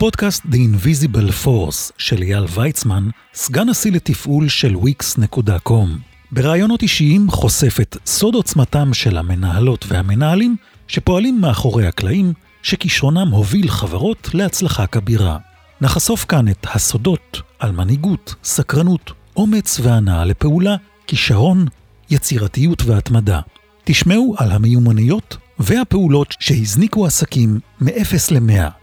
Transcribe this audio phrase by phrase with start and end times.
[0.00, 5.88] הפודקאסט The Invisible Force של אייל ויצמן, סגן נשיא לתפעול של wix.com.
[6.32, 10.56] בראיונות אישיים חושף את סוד עוצמתם של המנהלות והמנהלים
[10.88, 12.32] שפועלים מאחורי הקלעים,
[12.62, 15.38] שכישרונם הוביל חברות להצלחה כבירה.
[15.80, 20.76] נחשוף כאן את הסודות על מנהיגות, סקרנות, אומץ והנאה לפעולה,
[21.06, 21.66] כישרון,
[22.10, 23.40] יצירתיות והתמדה.
[23.84, 28.79] תשמעו על המיומנויות והפעולות שהזניקו עסקים מ-0 ל-100.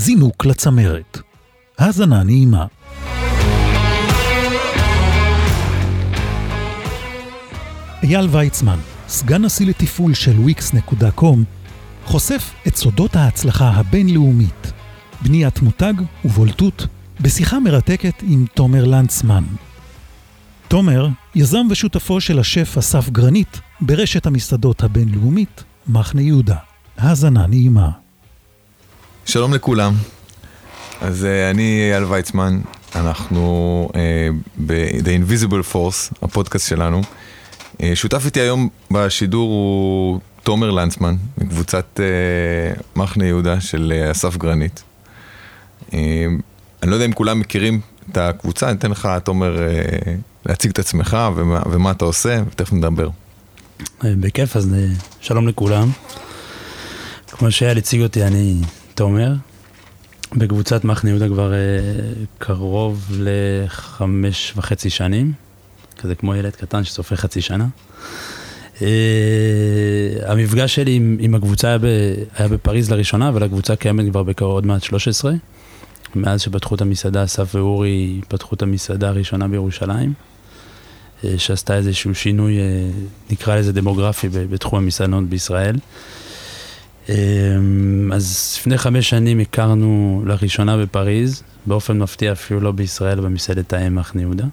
[0.00, 1.20] זינוק לצמרת.
[1.78, 2.66] האזנה נעימה.
[8.02, 11.38] אייל ויצמן, סגן נשיא לתפעול של wix.com,
[12.04, 14.72] חושף את סודות ההצלחה הבינלאומית,
[15.22, 15.94] בניית מותג
[16.24, 16.86] ובולטות,
[17.20, 19.44] בשיחה מרתקת עם תומר לנצמן.
[20.68, 26.56] תומר, יזם ושותפו של השף אסף גרנית ברשת המסעדות הבינלאומית, מחנה יהודה.
[26.98, 27.99] האזנה נעימה.
[29.30, 29.94] שלום לכולם.
[31.00, 32.60] אז uh, אני אייל ויצמן,
[32.94, 33.96] אנחנו uh,
[34.66, 37.00] ב-The Invisible Force, הפודקאסט שלנו.
[37.00, 44.36] Uh, שותף איתי היום בשידור הוא תומר לנצמן, מקבוצת uh, מחנה יהודה של uh, אסף
[44.36, 44.82] גרנית.
[45.88, 45.92] Uh,
[46.82, 47.80] אני לא יודע אם כולם מכירים
[48.12, 50.08] את הקבוצה, אני אתן לך, תומר, uh,
[50.46, 53.08] להציג את עצמך ומה, ומה אתה עושה, ותכף נדבר.
[54.04, 54.74] בכיף, אז
[55.20, 55.90] שלום לכולם.
[57.28, 58.56] כמו שאייל הציג אותי, אני
[59.00, 59.32] תומר,
[60.36, 65.32] בקבוצת מחנה יהודה כבר uh, קרוב לחמש וחצי שנים,
[65.98, 67.66] כזה כמו ילד קטן שסופר חצי שנה.
[68.76, 68.80] Uh,
[70.26, 71.84] המפגש שלי עם, עם הקבוצה היה, ב,
[72.34, 75.32] היה בפריז לראשונה, אבל הקבוצה קיימת כבר בקרוב עוד מעט 13.
[76.14, 82.56] מאז שפתחו את המסעדה, אסף ואורי פתחו את המסעדה הראשונה בירושלים, uh, שעשתה איזשהו שינוי,
[82.58, 85.74] uh, נקרא לזה דמוגרפי, בתחום המסעדנות בישראל.
[85.74, 85.80] אמ,
[88.12, 94.22] אז לפני חמש שנים הכרנו לראשונה בפריז, באופן מפתיע אפילו לא בישראל, במסעדת האם מחנה
[94.22, 94.44] יהודה.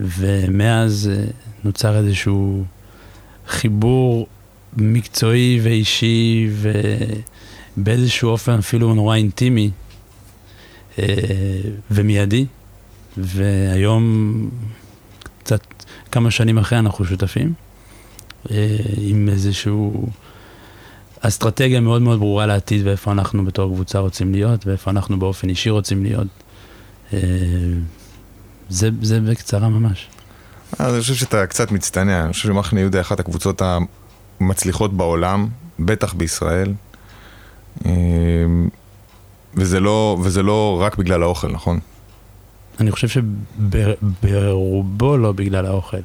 [0.00, 1.24] ומאז אה,
[1.64, 2.64] נוצר איזשהו
[3.48, 4.26] חיבור
[4.76, 6.50] מקצועי ואישי
[7.76, 9.70] ובאיזשהו אופן אפילו נורא אינטימי
[10.98, 11.04] אה,
[11.90, 12.46] ומיידי.
[13.16, 14.50] והיום,
[15.38, 15.60] קצת
[16.12, 17.52] כמה שנים אחרי אנחנו שותפים,
[18.50, 20.06] אה, עם איזשהו...
[21.22, 25.70] אסטרטגיה מאוד מאוד ברורה לעתיד ואיפה אנחנו בתור קבוצה רוצים להיות ואיפה אנחנו באופן אישי
[25.70, 26.26] רוצים להיות.
[27.12, 27.18] אה,
[28.68, 30.08] זה, זה בקצרה ממש.
[30.80, 33.62] אני חושב שאתה קצת מצטנע, אני חושב שמחנה יהודה אחת הקבוצות
[34.40, 36.72] המצליחות בעולם, בטח בישראל.
[37.86, 37.92] אה,
[39.54, 41.80] וזה לא, וזה לא רק בגלל האוכל, נכון?
[42.80, 43.08] אני חושב
[44.02, 45.96] שברובו לא בגלל האוכל.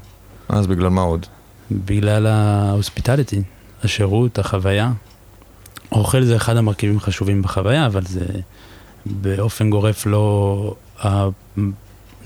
[0.49, 1.25] אז בגלל מה עוד?
[1.71, 3.41] בגלל ההוספיטליטי,
[3.83, 4.91] השירות, החוויה.
[5.91, 8.25] אוכל זה אחד המרכיבים החשובים בחוויה, אבל זה
[9.05, 11.27] באופן גורף לא, ה,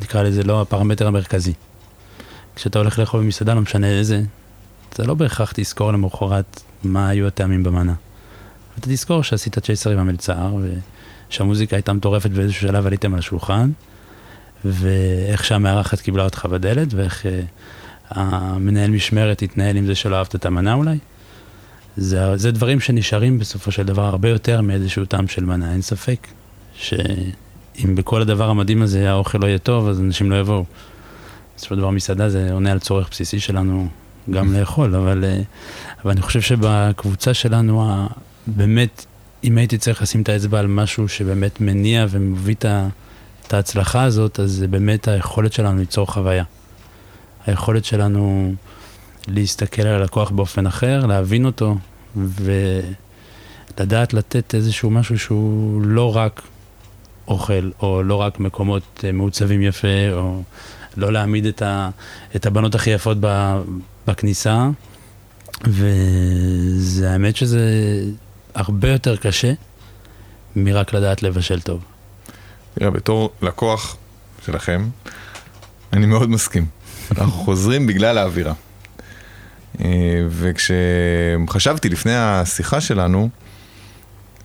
[0.01, 1.53] נקרא לזה לא הפרמטר המרכזי.
[2.55, 4.21] כשאתה הולך לאכול במסעדה, לא משנה איזה,
[4.89, 7.93] אתה לא בהכרח תזכור למחרת מה היו הטעמים במנה.
[8.79, 10.55] אתה תזכור שעשית צ'ייסר עם המלצר,
[11.29, 13.71] ושהמוזיקה הייתה מטורפת באיזשהו שלב עליתם על השולחן,
[14.65, 17.27] ואיך שהמארחת קיבלה אותך בדלת, ואיך uh,
[18.09, 20.97] המנהל משמרת התנהל עם זה שלא אהבת את המנה אולי.
[21.97, 26.27] זה, זה דברים שנשארים בסופו של דבר הרבה יותר מאיזשהו טעם של מנה, אין ספק
[26.73, 30.65] שאם בכל הדבר המדהים הזה האוכל לא יהיה טוב, אז אנשים לא יבואו.
[31.57, 33.87] בסופו של דבר מסעדה זה עונה על צורך בסיסי שלנו
[34.29, 35.41] גם לאכול, אבל, אה,
[36.03, 38.07] אבל אני חושב שבקבוצה שלנו,
[38.47, 39.05] באמת,
[39.43, 42.55] אם הייתי צריך לשים את האצבע על משהו שבאמת מניע ומביא
[43.47, 46.43] את ההצלחה הזאת, אז זה באמת היכולת שלנו ליצור חוויה.
[47.47, 48.53] היכולת שלנו...
[49.27, 51.75] להסתכל על הלקוח באופן אחר, להבין אותו,
[52.15, 56.41] ולדעת לתת איזשהו משהו שהוא לא רק
[57.27, 60.41] אוכל, או לא רק מקומות אה, מעוצבים יפה, או
[60.97, 61.89] לא להעמיד את, ה,
[62.35, 63.17] את הבנות הכי יפות
[64.07, 64.69] בכניסה,
[65.67, 67.63] וזה האמת שזה
[68.55, 69.53] הרבה יותר קשה
[70.55, 71.83] מרק לדעת לבשל טוב.
[72.73, 73.97] תראה, בתור לקוח
[74.45, 74.89] שלכם,
[75.93, 76.65] אני מאוד מסכים.
[77.11, 78.53] אנחנו חוזרים בגלל האווירה.
[79.79, 83.29] אה, וכשחשבתי לפני השיחה שלנו,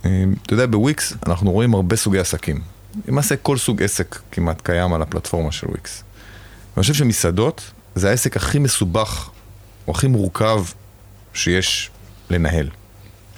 [0.05, 2.61] אה, אתה יודע, בוויקס אנחנו רואים הרבה סוגי עסקים.
[3.09, 6.03] למעשה כל סוג עסק כמעט קיים על הפלטפורמה של וויקס.
[6.75, 9.31] ואני חושב שמסעדות זה העסק הכי מסובך
[9.87, 10.65] או הכי מורכב
[11.35, 11.91] שיש
[12.31, 12.71] לנהל,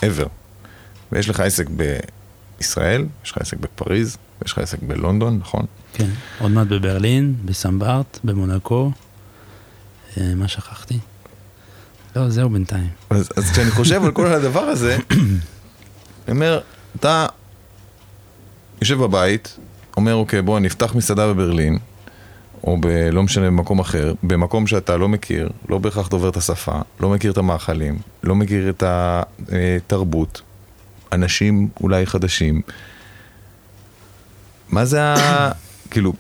[0.00, 0.29] ever.
[1.12, 5.67] ויש לך עסק בישראל, יש לך עסק בפריז, ויש לך עסק בלונדון, נכון?
[5.93, 6.08] כן,
[6.40, 8.90] עוד מעט בברלין, בסמברט, במונקו,
[10.17, 10.99] אה, מה שכחתי?
[12.18, 12.88] לא, זהו בינתיים.
[13.10, 14.96] אז, אז כשאני חושב על כל הדבר הזה,
[16.28, 16.60] אני אומר,
[16.96, 17.26] אתה
[18.80, 19.56] יושב בבית,
[19.96, 21.78] אומר, אוקיי, בוא נפתח מסעדה בברלין,
[22.64, 22.86] או ב...
[23.12, 27.32] לא משנה, במקום אחר, במקום שאתה לא מכיר, לא בהכרח דובר את השפה, לא מכיר
[27.32, 30.40] את המאכלים, לא מכיר את התרבות,
[31.12, 32.62] אנשים אולי חדשים.
[34.68, 35.50] מה זה ה...
[35.90, 36.12] כאילו,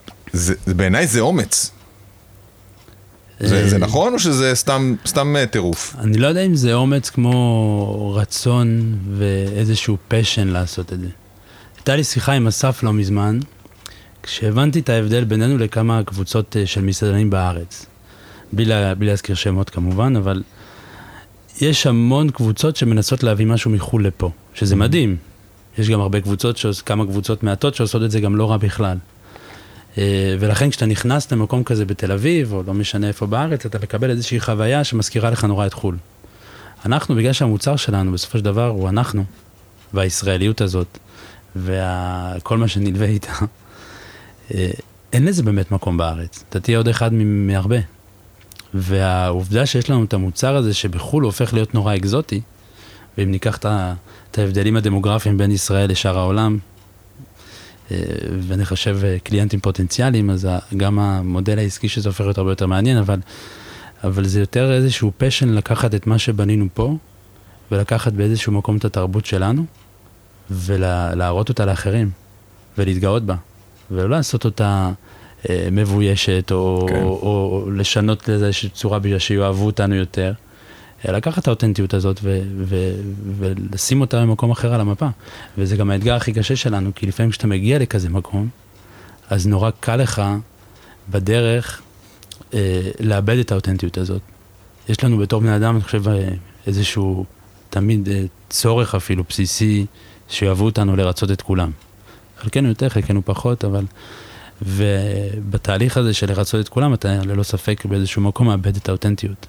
[0.66, 1.70] בעיניי זה אומץ.
[3.40, 5.96] זה, זה אה, נכון או שזה סתם, סתם אה, טירוף?
[5.98, 11.08] אני לא יודע אם זה אומץ כמו רצון ואיזשהו פשן לעשות את זה.
[11.76, 13.38] הייתה לי שיחה עם אסף לא מזמן,
[14.22, 17.86] כשהבנתי את ההבדל בינינו לכמה קבוצות אה, של מסעדנים בארץ.
[18.52, 20.42] בלי, לה, בלי להזכיר שמות כמובן, אבל
[21.60, 25.16] יש המון קבוצות שמנסות להביא משהו מחו"ל לפה, שזה מדהים.
[25.78, 28.96] יש גם הרבה קבוצות, שעוש, כמה קבוצות מעטות שעושות את זה גם לא רע בכלל.
[29.98, 34.10] אה, ולכן כשאתה נכנס למקום כזה בתל אביב, או לא משנה איפה בארץ, אתה מקבל
[34.10, 35.96] איזושהי חוויה שמזכירה לך נורא את חו"ל.
[36.86, 39.24] אנחנו, בגלל שהמוצר שלנו בסופו של דבר הוא אנחנו,
[39.94, 40.98] והישראליות הזאת,
[41.56, 43.32] וכל מה שנלווה איתה,
[44.54, 44.70] אה,
[45.12, 46.44] אין לזה באמת מקום בארץ.
[46.48, 47.78] אתה תהיה עוד אחד מהרבה.
[48.74, 52.40] והעובדה שיש לנו את המוצר הזה שבחו"ל הוא הופך להיות נורא אקזוטי,
[53.18, 56.58] ואם ניקח את ההבדלים הדמוגרפיים בין ישראל לשאר העולם,
[58.48, 62.96] ונחשב אה, קליינטים פוטנציאליים, אז גם המודל העסקי של זה הופך להיות הרבה יותר מעניין,
[62.98, 63.18] אבל,
[64.04, 66.96] אבל זה יותר איזשהו פשן לקחת את מה שבנינו פה,
[67.72, 69.64] ולקחת באיזשהו מקום את התרבות שלנו,
[70.50, 72.10] ולהראות אותה לאחרים,
[72.78, 73.34] ולהתגאות בה,
[73.90, 74.92] ולא לעשות אותה
[75.50, 77.02] אה, מבוישת, או, כן.
[77.02, 80.32] או, או, או לשנות לאיזושהי צורה בגלל שיאהבו אותנו יותר.
[81.04, 83.00] לקחת את האותנטיות הזאת ו- ו-
[83.38, 85.08] ולשים אותה במקום אחר על המפה.
[85.58, 88.48] וזה גם האתגר הכי קשה שלנו, כי לפעמים כשאתה מגיע לכזה מקום,
[89.30, 90.22] אז נורא קל לך
[91.10, 91.82] בדרך
[92.54, 94.22] אה, לאבד את האותנטיות הזאת.
[94.88, 96.28] יש לנו בתור בני אדם, אני חושב, אה,
[96.66, 97.24] איזשהו
[97.70, 99.86] תמיד אה, צורך אפילו בסיסי,
[100.28, 101.70] שיאהבו אותנו לרצות את כולם.
[102.38, 103.84] חלקנו יותר, חלקנו פחות, אבל...
[104.62, 109.46] ובתהליך הזה של לרצות את כולם, אתה ללא ספק באיזשהו מקום מאבד את האותנטיות.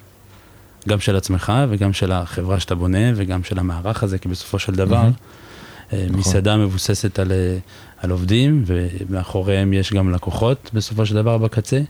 [0.88, 4.74] גם של עצמך וגם של החברה שאתה בונה וגם של המערך הזה, כי בסופו של
[4.74, 5.94] דבר, mm-hmm.
[6.10, 6.64] מסעדה נכון.
[6.64, 7.58] מבוססת על, אה,
[7.98, 11.80] על עובדים ומאחוריהם יש גם לקוחות בסופו של דבר בקצה.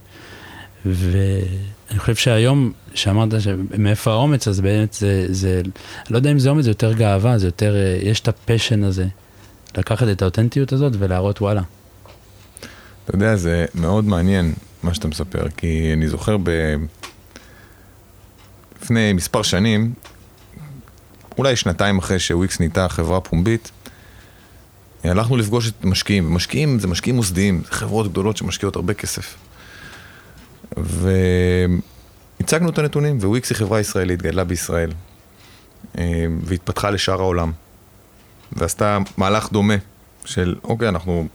[0.87, 3.29] ואני חושב שהיום, שאמרת
[3.79, 5.63] מאיפה האומץ, אז באמת זה, זה,
[6.11, 9.07] לא יודע אם זה אומץ, זה יותר גאווה, זה יותר, אה, יש את הפשן הזה,
[9.79, 11.63] לקחת את האותנטיות הזאת ולהראות וואלה.
[13.05, 16.51] אתה יודע, זה מאוד מעניין מה שאתה מספר, כי אני זוכר ב...
[18.83, 19.93] לפני מספר שנים,
[21.39, 23.71] אולי שנתיים אחרי שוויקס נהייתה חברה פומבית,
[25.05, 29.37] הלכנו לפגוש את משקיעים, משקיעים זה משקיעים מוסדיים, זה חברות גדולות שמשקיעות הרבה כסף.
[30.77, 34.93] והצגנו את הנתונים, וויקס היא חברה ישראלית, גדלה בישראל,
[35.99, 37.53] אה, והתפתחה לשאר העולם.
[38.53, 39.75] ועשתה מהלך דומה
[40.25, 41.29] של, אוקיי, אנחנו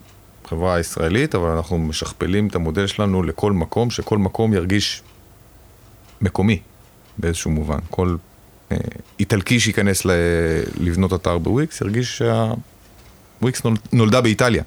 [0.45, 5.03] חברה ישראלית, אבל אנחנו משכפלים את המודל שלנו לכל מקום, שכל מקום ירגיש
[6.21, 6.59] מקומי.
[7.17, 7.79] באיזשהו מובן.
[7.89, 8.15] כל
[8.71, 8.77] אה,
[9.19, 10.11] איטלקי שייכנס ל,
[10.79, 14.63] לבנות אתר בוויקס ירגיש שהוויקס נול, נולדה באיטליה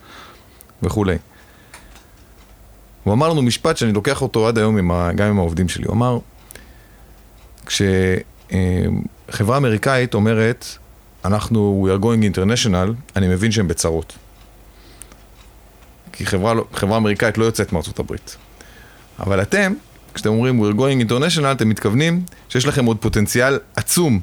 [0.83, 1.17] וכולי.
[3.05, 5.85] הוא אמר לנו משפט שאני לוקח אותו עד היום עם ה, גם עם העובדים שלי.
[5.85, 6.19] הוא אמר,
[7.67, 10.67] כשחברה אה, אמריקאית אומרת,
[11.25, 14.17] אנחנו, we are going international, אני מבין שהם בצרות.
[16.13, 18.37] כי חברה, לא, חברה אמריקאית לא יוצאת מארצות הברית.
[19.21, 19.73] אבל אתם,
[20.19, 24.21] כשאתם אומרים we're going international, אתם מתכוונים שיש לכם עוד פוטנציאל עצום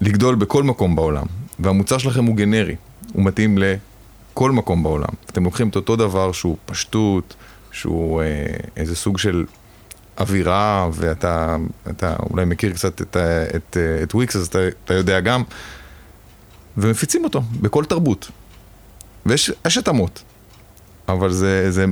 [0.00, 1.26] לגדול בכל מקום בעולם.
[1.58, 2.76] והמוצר שלכם הוא גנרי,
[3.12, 5.08] הוא מתאים לכל מקום בעולם.
[5.26, 7.34] אתם לוקחים את אותו דבר שהוא פשטות,
[7.72, 8.46] שהוא אה,
[8.76, 9.44] איזה סוג של
[10.20, 11.56] אווירה, ואתה
[11.90, 13.16] אתה אולי מכיר קצת את,
[13.56, 15.42] את, את וויקס, אז אתה, אתה יודע גם,
[16.76, 18.30] ומפיצים אותו בכל תרבות.
[19.26, 20.22] ויש התאמות,
[21.08, 21.84] אבל זה, זה,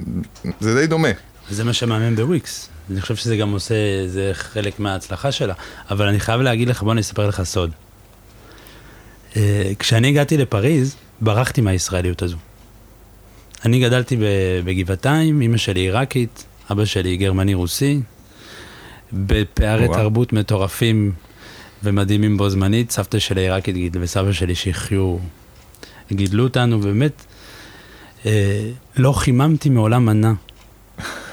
[0.60, 1.08] זה די דומה.
[1.50, 2.68] וזה מה שמאמן בוויקס.
[2.90, 3.74] אני חושב שזה גם עושה,
[4.06, 5.54] זה חלק מההצלחה שלה.
[5.90, 7.70] אבל אני חייב להגיד לך, בוא אני אספר לך סוד.
[9.36, 12.36] אה, כשאני הגעתי לפריז, ברחתי מהישראליות הזו.
[13.64, 14.16] אני גדלתי
[14.64, 18.00] בגבעתיים, אמא שלי עיראקית, אבא שלי גרמני-רוסי,
[19.12, 19.98] בפערי וואו.
[19.98, 21.12] תרבות מטורפים
[21.82, 25.16] ומדהימים בו זמנית, סבתא שלי עיראקית גידל וסבא שלי שהחיו,
[26.12, 27.24] גידלו אותנו, באמת,
[28.26, 30.34] אה, לא חיממתי מעולם מנה.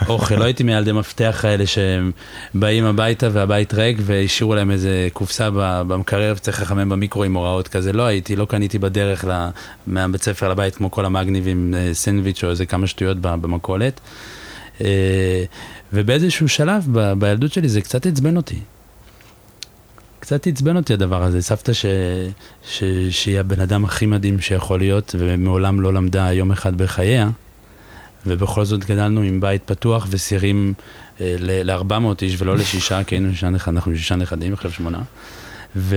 [0.07, 2.11] אוכל, לא הייתי מילדי מפתח כאלה שהם
[2.53, 5.49] באים הביתה והבית ריק והשאירו להם איזה קופסה
[5.87, 9.25] במקרר וצריך לחמם במיקרו עם הוראות כזה, לא הייתי, לא קניתי בדרך
[9.87, 13.99] מהבית ספר לבית כמו כל המגניבים אה, סנדוויץ' או איזה כמה שטויות במכולת.
[14.81, 15.43] אה,
[15.93, 18.59] ובאיזשהו שלב ב, בילדות שלי זה קצת עצבן אותי.
[20.19, 21.41] קצת עצבן אותי הדבר הזה.
[21.41, 21.85] סבתא ש...
[22.69, 22.83] ש...
[23.09, 27.29] שהיא הבן אדם הכי מדהים שיכול להיות, ומעולם לא למדה יום אחד בחייה,
[28.27, 30.73] ובכל זאת גדלנו עם בית פתוח וסירים
[31.21, 35.01] אה, ל-400 איש ולא לשישה, כי היינו שישה נכדים, אנחנו שישה נכדים, עכשיו שמונה.
[35.75, 35.95] ו...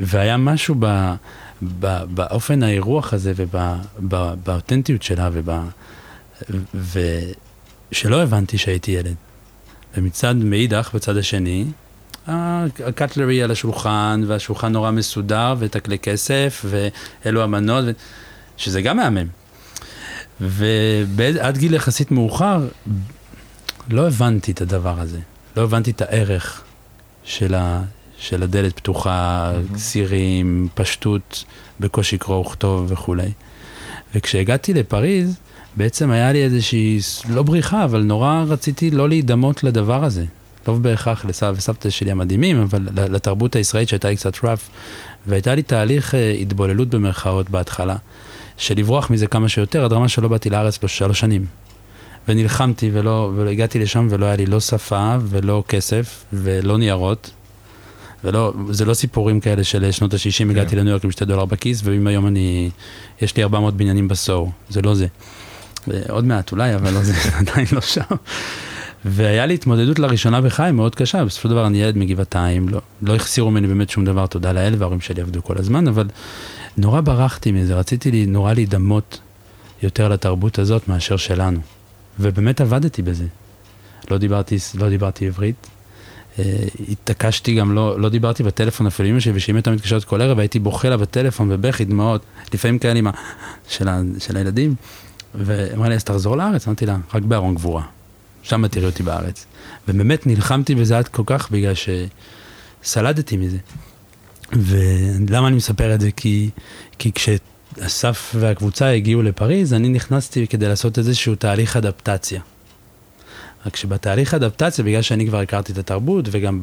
[0.00, 1.14] והיה משהו ב...
[1.62, 2.04] ב...
[2.14, 5.50] באופן האירוח הזה ובאותנטיות שלה, וב...
[7.92, 9.14] ושלא הבנתי שהייתי ילד.
[9.96, 11.64] ומצד מאידך, בצד השני,
[12.26, 17.90] הקטלרי על השולחן, והשולחן נורא מסודר, ותקלי כסף, ואלו המנות, ו...
[18.56, 19.26] שזה גם מהמם.
[20.40, 22.66] ועד גיל יחסית מאוחר,
[23.88, 25.18] לא הבנתי את הדבר הזה.
[25.56, 26.62] לא הבנתי את הערך
[27.24, 27.82] של, ה...
[28.18, 29.78] של הדלת פתוחה, mm-hmm.
[29.78, 31.44] סירים, פשטות,
[31.80, 33.30] בקושי קרוא וכתוב וכולי.
[34.14, 35.36] וכשהגעתי לפריז,
[35.76, 40.24] בעצם היה לי איזושהי, לא בריחה, אבל נורא רציתי לא להידמות לדבר הזה.
[40.68, 44.68] לא בהכרח לסבא וסבתא שלי המדהימים, אבל לתרבות הישראלית שהייתה לי קצת רף.
[45.26, 47.96] והייתה לי תהליך אה, התבוללות במרכאות בהתחלה,
[48.56, 51.46] של לברוח מזה כמה שיותר, עד רמה שלא באתי לארץ בשלוש שנים.
[52.28, 57.30] ונלחמתי ולא, והגעתי לשם ולא היה לי לא שפה ולא כסף ולא ניירות.
[58.24, 60.50] ולא, זה לא סיפורים כאלה של שנות ה-60, כן.
[60.50, 62.70] הגעתי לניו יורק עם שתי דולר בכיס, ואם היום אני,
[63.22, 65.06] יש לי 400 בניינים בסור, זה לא זה.
[66.08, 68.00] עוד מעט אולי, אבל לא זה, עדיין לא שם.
[69.04, 73.14] והיה לי התמודדות לראשונה בחיי מאוד קשה, בסופו של דבר אני ילד מגבעתיים, לא, לא
[73.14, 76.06] החסירו ממני באמת שום דבר, תודה לאל, וההורים שלי עבדו כל הזמן, אבל
[76.76, 79.20] נורא ברחתי מזה, רציתי לי נורא להידמות
[79.82, 81.60] יותר לתרבות הזאת מאשר שלנו.
[82.20, 83.26] ובאמת עבדתי בזה.
[84.10, 85.66] לא דיברתי, לא דיברתי עברית,
[86.38, 86.44] אה,
[86.88, 90.58] התעקשתי גם, לא, לא דיברתי בטלפון אפילו אמא שלי, ושאם הייתה מתקשרת כל ערב הייתי
[90.58, 92.22] בוכה לה בטלפון בבכי דמעות,
[92.54, 93.10] לפעמים כאלה עם ה...
[93.68, 94.00] של, ה...
[94.18, 94.74] של הילדים,
[95.34, 96.66] ואמרה לי, אז תחזור לארץ?
[96.66, 97.82] אמרתי לה, רק בארון גבורה.
[98.42, 99.46] שם תראי אותי בארץ.
[99.88, 101.72] ובאמת נלחמתי בזה עד כל כך בגלל
[102.82, 103.58] שסלדתי מזה.
[104.52, 106.10] ולמה אני מספר את זה?
[106.10, 106.50] כי,
[106.98, 112.40] כי כשאסף והקבוצה הגיעו לפריז, אני נכנסתי כדי לעשות איזשהו תהליך אדפטציה.
[113.66, 116.60] רק שבתהליך אדפטציה, בגלל שאני כבר הכרתי את התרבות, וגם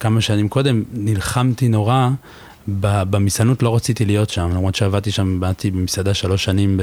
[0.00, 2.08] כמה שנים קודם נלחמתי נורא
[2.68, 6.80] במסעדנות לא רציתי להיות שם, למרות שעבדתי שם, באתי במסעדה שלוש שנים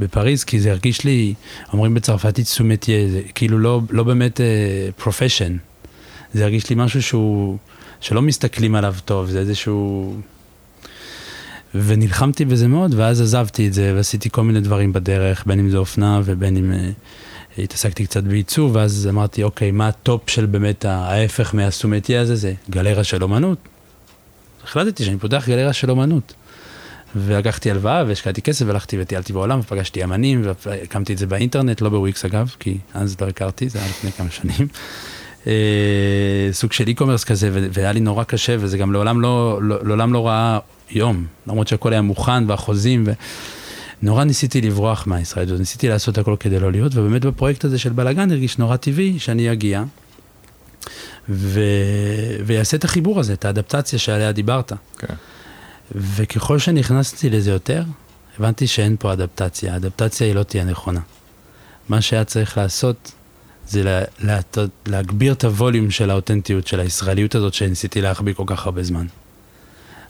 [0.00, 1.34] בפריז, כי זה הרגיש לי,
[1.72, 4.40] אומרים בצרפתית sous-métier, זה כאילו לא, לא באמת
[4.96, 5.56] profession.
[5.56, 5.68] Uh,
[6.34, 7.58] זה הרגיש לי משהו שהוא,
[8.00, 10.14] שלא מסתכלים עליו טוב, זה איזשהו...
[11.74, 15.76] ונלחמתי בזה מאוד, ואז עזבתי את זה, ועשיתי כל מיני דברים בדרך, בין אם זה
[15.76, 20.84] אופנה ובין אם uh, התעסקתי קצת בעיצוב, ואז אמרתי, אוקיי, מה ה top של באמת
[20.84, 22.36] ההפך מה sous-métier הזה?
[22.36, 23.58] זה גלריה של אומנות.
[24.64, 26.34] החלטתי שאני פותח גלריה של אומנות.
[27.16, 32.24] ולקחתי הלוואה והשקעתי כסף והלכתי וטיילתי בעולם ופגשתי אמנים והקמתי את זה באינטרנט, לא בוויקס
[32.24, 34.68] אגב, כי אז לא הכרתי, זה היה לפני כמה שנים.
[35.48, 40.12] אה, סוג של e-commerce כזה והיה לי נורא קשה וזה גם לעולם לא, לא, לעולם
[40.12, 40.58] לא ראה
[40.90, 43.04] יום, למרות שהכל היה מוכן והחוזים
[44.02, 48.30] ונורא ניסיתי לברוח מהישראליות, ניסיתי לעשות הכל כדי לא להיות ובאמת בפרויקט הזה של בלאגן
[48.30, 49.82] הרגיש נורא טבעי שאני אגיע.
[51.28, 51.60] ו...
[52.46, 54.72] ויעשה את החיבור הזה, את האדפטציה שעליה דיברת.
[54.98, 55.14] כן.
[55.94, 57.82] וככל שנכנסתי לזה יותר,
[58.38, 61.00] הבנתי שאין פה אדפטציה, האדפטציה היא לא תהיה נכונה.
[61.88, 63.12] מה שהיה צריך לעשות
[63.68, 64.40] זה לה, לה,
[64.86, 69.06] להגביר את הווליום של האותנטיות, של הישראליות הזאת שניסיתי להחביא כל כך הרבה זמן.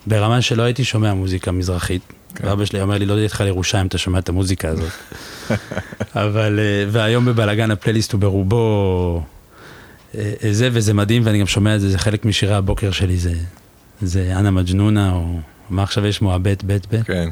[0.07, 2.03] ברמה שלא הייתי שומע מוזיקה מזרחית,
[2.35, 2.47] כן.
[2.47, 4.91] ואבא שלי אומר לי, לא תלך לירושלים, אתה שומע את המוזיקה הזאת.
[6.15, 9.23] אבל, אה, והיום בבלאגן הפלייליסט הוא ברובו
[10.15, 13.33] אה, זה, וזה מדהים, ואני גם שומע את זה, זה חלק משירי הבוקר שלי, זה,
[14.03, 17.07] זה אנה מג'נונה, או מה עכשיו יש מועבט, בית בית.
[17.07, 17.29] כן.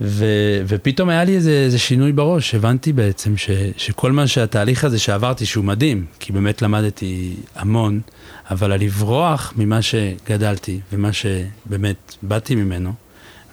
[0.00, 0.24] ו,
[0.66, 5.46] ופתאום היה לי איזה, איזה שינוי בראש, הבנתי בעצם ש, שכל מה שהתהליך הזה שעברתי,
[5.46, 8.00] שהוא מדהים, כי באמת למדתי המון,
[8.50, 12.92] אבל על לברוח ממה שגדלתי ומה שבאמת באתי ממנו,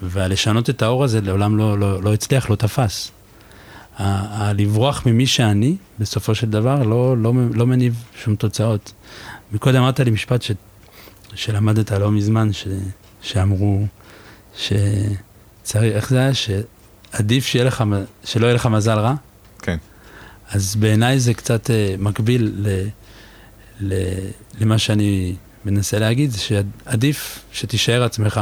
[0.01, 3.11] ולשנות את האור הזה לעולם לא, לא, לא הצליח, לא תפס.
[3.97, 8.93] הלברוח ממי שאני, בסופו של דבר, לא, לא, לא מניב שום תוצאות.
[9.51, 10.51] מקודם אמרת לי משפט ש,
[11.35, 12.67] שלמדת לא מזמן, ש,
[13.21, 13.85] שאמרו,
[15.63, 16.31] שצריך, איך זה היה?
[16.33, 17.83] שעדיף שיהיה לך,
[18.23, 19.13] שלא יהיה לך מזל רע?
[19.61, 19.77] כן.
[20.49, 22.87] אז בעיניי זה קצת uh, מקביל ל,
[23.79, 23.93] ל,
[24.59, 28.41] למה שאני מנסה להגיד, שעדיף שתישאר עצמך.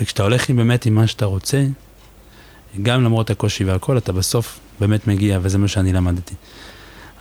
[0.00, 1.64] וכשאתה הולך עם באמת עם מה שאתה רוצה,
[2.82, 6.34] גם למרות הקושי והכל, אתה בסוף באמת מגיע, וזה מה שאני למדתי.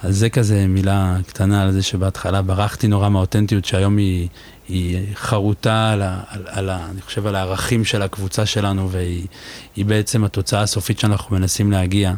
[0.03, 4.27] אז זה כזה מילה קטנה על זה שבהתחלה ברחתי נורא מהאותנטיות, שהיום היא,
[4.67, 9.85] היא חרוטה על, ה, על, על ה, אני חושב על הערכים של הקבוצה שלנו, והיא
[9.85, 12.13] בעצם התוצאה הסופית שאנחנו מנסים להגיע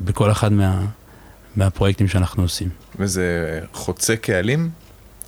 [0.00, 0.84] בכל אחד מה,
[1.56, 2.68] מהפרויקטים שאנחנו עושים.
[2.98, 4.70] וזה חוצה קהלים,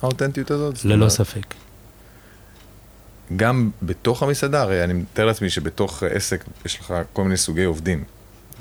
[0.01, 0.85] האותנטיות הזאת?
[0.85, 1.53] ללא ספק.
[3.35, 8.03] גם בתוך המסעדה, הרי אני מתאר לעצמי שבתוך עסק יש לך כל מיני סוגי עובדים.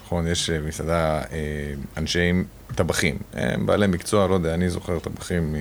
[0.05, 2.33] נכון, יש אה, מסעדה, אה, אנשי
[2.75, 5.55] טבחים, הם בעלי מקצוע, לא יודע, אני זוכר טבחים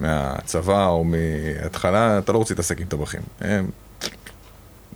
[0.00, 3.20] מהצבא או מההתחלה, אתה לא רוצה להתעסק עם טבחים.
[3.40, 3.70] הם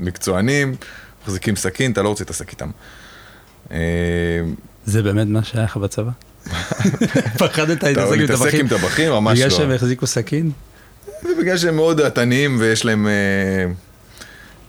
[0.01, 0.75] מקצוענים,
[1.23, 2.71] מחזיקים סכין, אתה לא רוצה להתעסק איתם.
[3.71, 3.77] אה,
[4.85, 6.11] זה באמת מה שהיה לך בצבא?
[7.39, 8.21] פחדת להתעסק עם טבחים?
[8.21, 9.13] להתעסק עם טבחים?
[9.13, 9.47] ממש לא.
[9.47, 10.51] בגלל שהם החזיקו סכין?
[11.23, 13.73] זה בגלל שהם מאוד דעתניים ויש להם אה,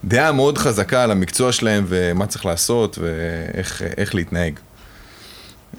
[0.03, 4.59] דעה מאוד חזקה על המקצוע שלהם ומה צריך לעשות ואיך להתנהג.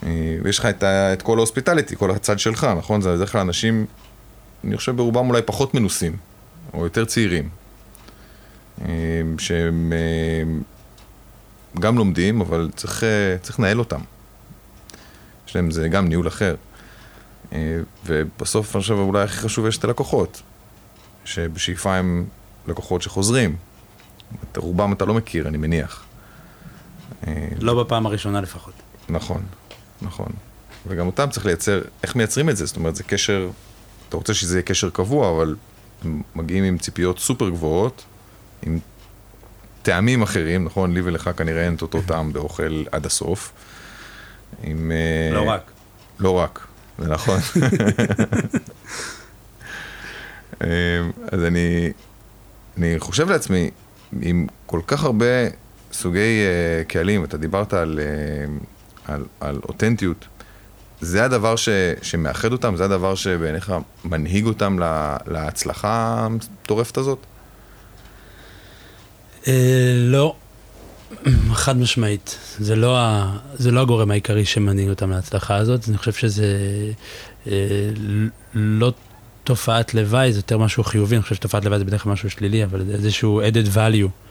[0.03, 3.01] אה, ויש לך את, את כל ההוספיטליטי, כל הצד שלך, נכון?
[3.01, 3.87] זה בדרך כלל אנשים,
[4.65, 6.17] אני חושב ברובם אולי פחות מנוסים,
[6.75, 7.49] או יותר צעירים,
[8.81, 8.87] אה,
[9.39, 9.93] שהם
[11.81, 13.03] גם לומדים, אבל צריך,
[13.43, 14.01] צריך לנהל אותם.
[15.49, 16.55] יש להם זה גם ניהול אחר.
[18.07, 20.43] ובסוף אני חושב אולי הכי חשוב יש את הלקוחות.
[21.25, 22.25] שבשאיפה הם
[22.67, 23.57] לקוחות שחוזרים.
[24.43, 26.05] את רובם אתה לא מכיר, אני מניח.
[27.61, 28.75] לא בפעם הראשונה לפחות.
[29.09, 29.43] נכון,
[30.03, 30.29] נכון.
[30.87, 32.67] וגם אותם צריך לייצר, איך מייצרים את זה?
[32.67, 33.51] זאת אומרת, זה קשר,
[34.09, 35.57] אתה רוצה שזה יהיה קשר קבוע, אבל
[36.35, 38.05] מגיעים עם ציפיות סופר גבוהות,
[38.63, 38.79] עם
[39.83, 40.95] טעמים אחרים, נכון?
[40.95, 43.53] לי ולך כנראה אין את אותו טעם באוכל עד הסוף.
[44.63, 44.93] עם...
[45.33, 45.71] לא רק.
[46.19, 46.67] לא רק,
[46.99, 47.41] זה נכון.
[50.63, 50.69] אמ,
[51.33, 51.93] אז אני,
[52.79, 53.71] אני חושב לעצמי,
[54.23, 55.25] עם כל כך הרבה
[55.93, 58.65] סוגי uh, קהלים, אתה דיברת על, uh,
[59.09, 60.27] על, על אותנטיות,
[61.01, 61.69] זה הדבר ש,
[62.03, 62.77] שמאחד אותם?
[62.77, 63.73] זה הדבר שבעיניך
[64.05, 67.19] מנהיג אותם לה, להצלחה המטורפת הזאת?
[69.45, 69.49] Uh,
[69.97, 70.35] לא,
[71.53, 72.39] חד משמעית.
[72.59, 76.57] זה לא, ה, זה לא הגורם העיקרי שמנהיג אותם להצלחה הזאת, אני חושב שזה
[77.45, 77.49] uh,
[78.55, 78.93] לא
[79.45, 82.65] תופעת לוואי זה יותר משהו חיובי, אני חושב שתופעת לוואי זה בדרך כלל משהו שלילי,
[82.65, 84.28] אבל זה איזשהו added value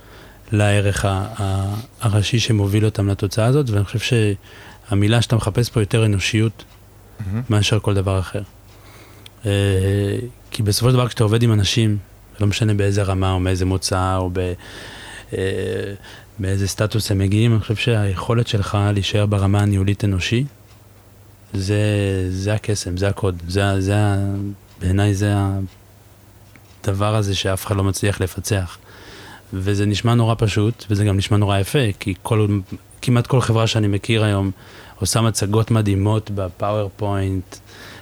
[0.51, 1.05] לערך
[2.01, 3.99] הראשי שמוביל אותם לתוצאה הזאת, ואני חושב
[4.89, 7.23] שהמילה שאתה מחפש פה יותר אנושיות mm-hmm.
[7.49, 8.41] מאשר כל דבר אחר.
[9.45, 9.51] אה,
[10.51, 11.97] כי בסופו של דבר כשאתה עובד עם אנשים,
[12.39, 14.53] לא משנה באיזה רמה או מאיזה מוצא או ב...
[15.33, 15.93] אה,
[16.39, 20.45] באיזה סטטוס הם מגיעים, אני חושב שהיכולת שלך להישאר ברמה הניהולית אנושי,
[21.53, 21.77] זה,
[22.29, 23.95] זה הקסם, זה הקוד, זה, זה,
[24.79, 25.33] בעיניי זה
[26.83, 28.77] הדבר הזה שאף אחד לא מצליח לפצח.
[29.53, 32.47] וזה נשמע נורא פשוט, וזה גם נשמע נורא יפה, כי כל,
[33.01, 34.51] כמעט כל חברה שאני מכיר היום
[34.99, 37.55] עושה מצגות מדהימות בפאורפוינט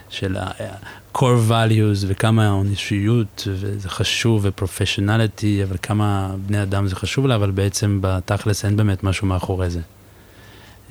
[0.10, 7.36] של ה-core values וכמה האנושיות, וזה חשוב, ופרופשיונליטי, אבל כמה בני אדם זה חשוב לה,
[7.36, 9.82] אבל בעצם בתכלס אין באמת משהו מאחורי זה.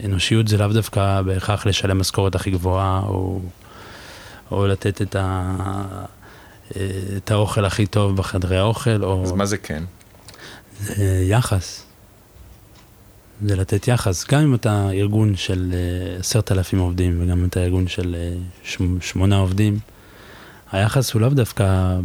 [0.04, 3.40] אנושיות זה לאו דווקא בהכרח לשלם משכורת הכי גבוהה, או
[4.50, 5.56] או לתת את, ה,
[7.16, 9.22] את האוכל הכי טוב בחדרי האוכל, או...
[9.24, 9.84] אז מה זה כן?
[10.80, 11.84] זה יחס.
[13.46, 14.24] זה לתת יחס.
[14.28, 18.34] גם אם אתה ארגון של אה, עשרת אלפים עובדים, וגם אם אתה ארגון של אה,
[19.00, 19.78] שמונה עובדים,
[20.72, 21.96] היחס הוא לאו דווקא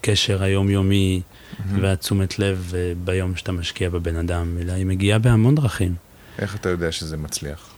[0.00, 1.62] בקשר היומיומי mm-hmm.
[1.80, 5.94] והתשומת לב אה, ביום שאתה משקיע בבן אדם, אלא היא מגיעה בהמון דרכים.
[6.38, 7.70] איך אתה יודע שזה מצליח?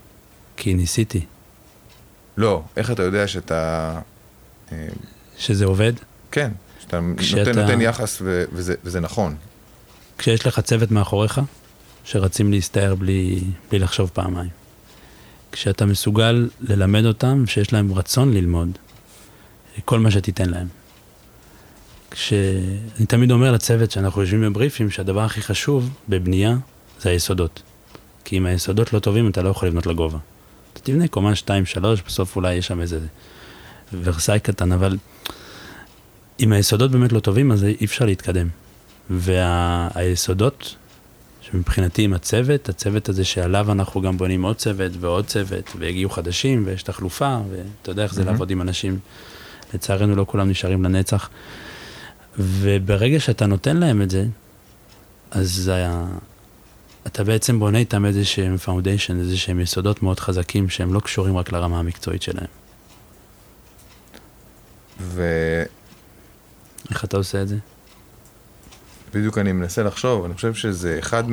[0.56, 1.24] כי ניסיתי.
[2.36, 4.00] לא, איך אתה יודע שאתה...
[4.72, 4.88] אה,
[5.38, 5.92] שזה עובד?
[6.30, 6.50] כן,
[6.88, 7.50] שאתה כשאתה...
[7.50, 9.34] נותן, נותן יחס ו- וזה, וזה נכון.
[10.18, 11.40] כשיש לך צוות מאחוריך,
[12.04, 14.50] שרצים להסתער בלי, בלי לחשוב פעמיים.
[15.52, 18.78] כשאתה מסוגל ללמד אותם, שיש להם רצון ללמוד,
[19.84, 20.66] כל מה שתיתן להם.
[22.10, 26.56] כשאני תמיד אומר לצוות שאנחנו יושבים בבריפים, שהדבר הכי חשוב בבנייה
[27.00, 27.62] זה היסודות.
[28.24, 30.18] כי אם היסודות לא טובים, אתה לא יכול לבנות לגובה.
[30.72, 32.98] אתה תבנה קומה 2-3, בסוף אולי יש שם איזה
[34.02, 34.96] ורסאי קטן, אבל
[36.40, 38.48] אם היסודות באמת לא טובים, אז אי אפשר להתקדם.
[39.10, 40.74] והיסודות,
[41.40, 46.62] שמבחינתי עם הצוות, הצוות הזה שעליו אנחנו גם בונים עוד צוות ועוד צוות, והגיעו חדשים,
[46.66, 48.24] ויש תחלופה, ואתה יודע איך זה mm-hmm.
[48.24, 48.98] לעבוד עם אנשים.
[49.74, 51.30] לצערנו לא כולם נשארים לנצח.
[52.38, 54.26] וברגע שאתה נותן להם את זה,
[55.30, 56.04] אז זה היה...
[57.06, 61.36] אתה בעצם בונה איתם איזה שהם foundation, איזה שהם יסודות מאוד חזקים שהם לא קשורים
[61.36, 62.46] רק לרמה המקצועית שלהם.
[65.00, 65.22] ו...
[66.90, 67.56] איך אתה עושה את זה?
[69.14, 71.24] בדיוק אני מנסה לחשוב, אני חושב שזה אחד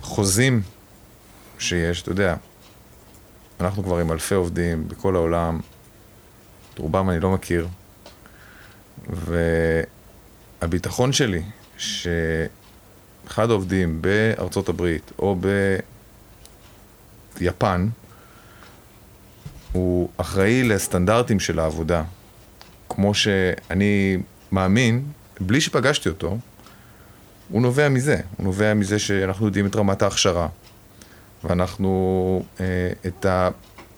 [0.00, 0.62] מהחוזקים
[1.58, 2.36] שיש, אתה יודע,
[3.60, 5.60] אנחנו כבר עם אלפי עובדים בכל העולם,
[6.74, 7.68] את רובם אני לא מכיר,
[10.60, 11.42] והביטחון שלי,
[11.78, 12.06] ש...
[13.26, 15.36] אחד העובדים בארצות הברית או
[17.38, 17.88] ביפן,
[19.72, 22.02] הוא אחראי לסטנדרטים של העבודה
[22.94, 24.18] כמו שאני
[24.52, 25.04] מאמין,
[25.40, 26.38] בלי שפגשתי אותו,
[27.48, 28.20] הוא נובע מזה.
[28.36, 30.48] הוא נובע מזה שאנחנו יודעים את רמת ההכשרה,
[31.44, 32.64] ואנחנו, אה,
[33.06, 33.50] את ה...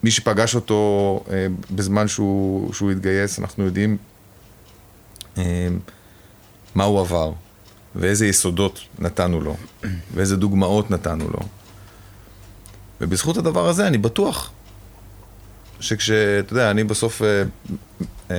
[0.02, 3.96] מי שפגש אותו אה, בזמן שהוא, שהוא התגייס, אנחנו יודעים
[5.38, 5.68] אה,
[6.74, 7.32] מה הוא עבר,
[7.94, 9.56] ואיזה יסודות נתנו לו,
[10.14, 11.40] ואיזה דוגמאות נתנו לו.
[13.00, 14.52] ובזכות הדבר הזה אני בטוח
[15.80, 17.42] שכשאתה יודע, אני בסוף אה,
[18.30, 18.36] אה,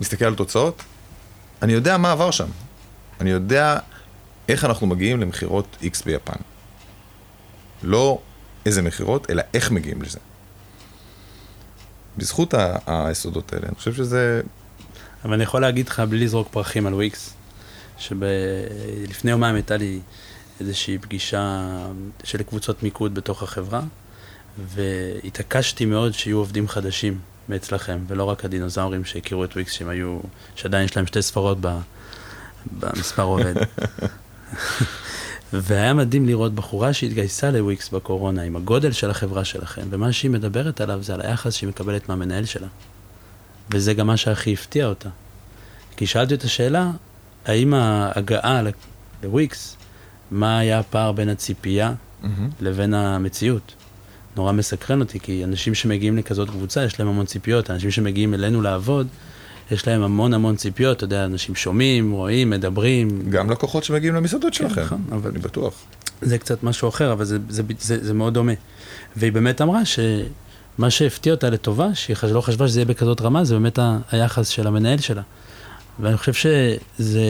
[0.00, 0.82] מסתכל על תוצאות,
[1.62, 2.48] אני יודע מה עבר שם.
[3.20, 3.78] אני יודע
[4.48, 6.36] איך אנחנו מגיעים למכירות X ביפן.
[7.82, 8.18] לא
[8.66, 10.18] איזה מכירות, אלא איך מגיעים לזה.
[12.16, 14.40] בזכות ה- היסודות האלה, אני חושב שזה...
[15.24, 17.34] אבל אני יכול להגיד לך, בלי לזרוק פרחים על וויקס,
[17.98, 20.00] שלפני יומיים הייתה לי
[20.60, 21.68] איזושהי פגישה
[22.24, 23.80] של קבוצות מיקוד בתוך החברה,
[24.74, 27.18] והתעקשתי מאוד שיהיו עובדים חדשים
[27.48, 30.18] מאצלכם, ולא רק הדינוזאורים שהכירו את וויקס, שהם היו,
[30.54, 31.78] שעדיין יש להם שתי ספרות ב,
[32.80, 33.54] במספר עובד.
[35.52, 40.80] והיה מדהים לראות בחורה שהתגייסה לוויקס בקורונה עם הגודל של החברה שלכם, ומה שהיא מדברת
[40.80, 42.68] עליו זה על היחס שהיא מקבלת מהמנהל שלה.
[43.70, 45.08] וזה גם מה שהכי הפתיע אותה.
[45.96, 46.90] כי שאלתי את השאלה,
[47.46, 48.62] האם ההגעה
[49.22, 49.76] לוויקס,
[50.30, 51.92] מה היה הפער בין הציפייה
[52.60, 53.74] לבין המציאות?
[54.38, 57.70] נורא מסקרן אותי, כי אנשים שמגיעים לכזאת קבוצה, יש להם המון ציפיות.
[57.70, 59.06] אנשים שמגיעים אלינו לעבוד,
[59.70, 60.96] יש להם המון המון ציפיות.
[60.96, 63.30] אתה יודע, אנשים שומעים, רואים, מדברים.
[63.30, 65.74] גם לקוחות שמגיעים למסעדות כן, שלכם, נכון, אבל- אני בטוח.
[66.22, 68.52] זה קצת משהו אחר, אבל זה, זה, זה, זה מאוד דומה.
[69.16, 73.54] והיא באמת אמרה שמה שהפתיע אותה לטובה, שהיא לא חשבה שזה יהיה בכזאת רמה, זה
[73.54, 73.78] באמת
[74.10, 75.22] היחס של המנהל שלה.
[76.00, 77.20] ואני חושב שזה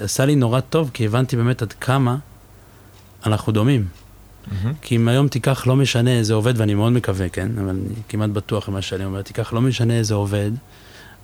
[0.00, 2.16] עשה לי נורא טוב, כי הבנתי באמת עד כמה
[3.26, 3.86] אנחנו דומים.
[4.82, 7.48] כי אם היום תיקח, לא משנה איזה עובד, ואני מאוד מקווה, כן?
[7.58, 10.50] אבל אני כמעט בטוח במה שאני אומר, תיקח, לא משנה איזה עובד,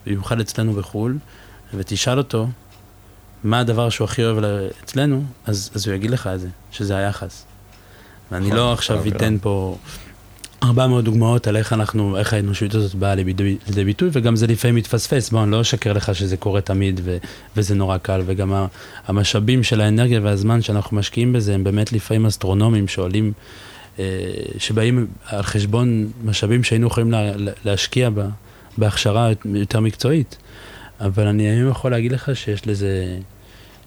[0.06, 1.18] במיוחד אצלנו בחו"ל,
[1.74, 2.48] ותשאל אותו
[3.44, 4.44] מה הדבר שהוא הכי אוהב
[4.84, 7.44] אצלנו, אז, אז הוא יגיד לך את זה, שזה היחס.
[8.32, 9.16] ואני נכון, לא עכשיו האווירה.
[9.16, 9.76] אתן פה
[10.62, 15.30] 400 דוגמאות על איך אנחנו, איך האנושיות הזאת באה לידי, ביטוי, וגם זה לפעמים מתפספס,
[15.30, 17.16] בוא, אני לא אשקר לך שזה קורה תמיד ו,
[17.56, 18.52] וזה נורא קל, וגם
[19.06, 23.32] המשאבים של האנרגיה והזמן שאנחנו משקיעים בזה, הם באמת לפעמים אסטרונומיים שעולים,
[23.98, 24.04] אה,
[24.58, 27.32] שבאים על חשבון משאבים שהיינו יכולים לה-
[27.64, 28.26] להשקיע בה,
[28.78, 30.36] בהכשרה יותר מקצועית.
[31.00, 33.18] אבל אני היום יכול להגיד לך שיש לזה,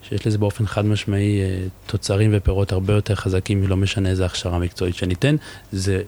[0.10, 1.58] שיש לזה באופן חד משמעי אה,
[1.88, 5.36] תוצרים ופירות הרבה יותר חזקים, ולא משנה איזה הכשרה מקצועית שניתן.
[5.72, 6.02] זה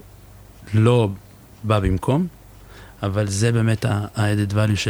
[0.74, 1.10] לא
[1.64, 2.28] בא במקום,
[3.04, 4.88] אבל זה באמת ה-added value ש,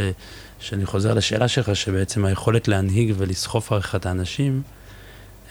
[0.58, 4.62] שאני חוזר לשאלה שלך, שבעצם היכולת להנהיג ולסחוף אחריך את האנשים,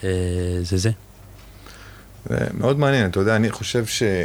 [0.04, 0.08] אה,
[0.62, 0.90] זה זה.
[2.28, 4.24] זה מאוד מעניין, אתה יודע, אני חושב שה...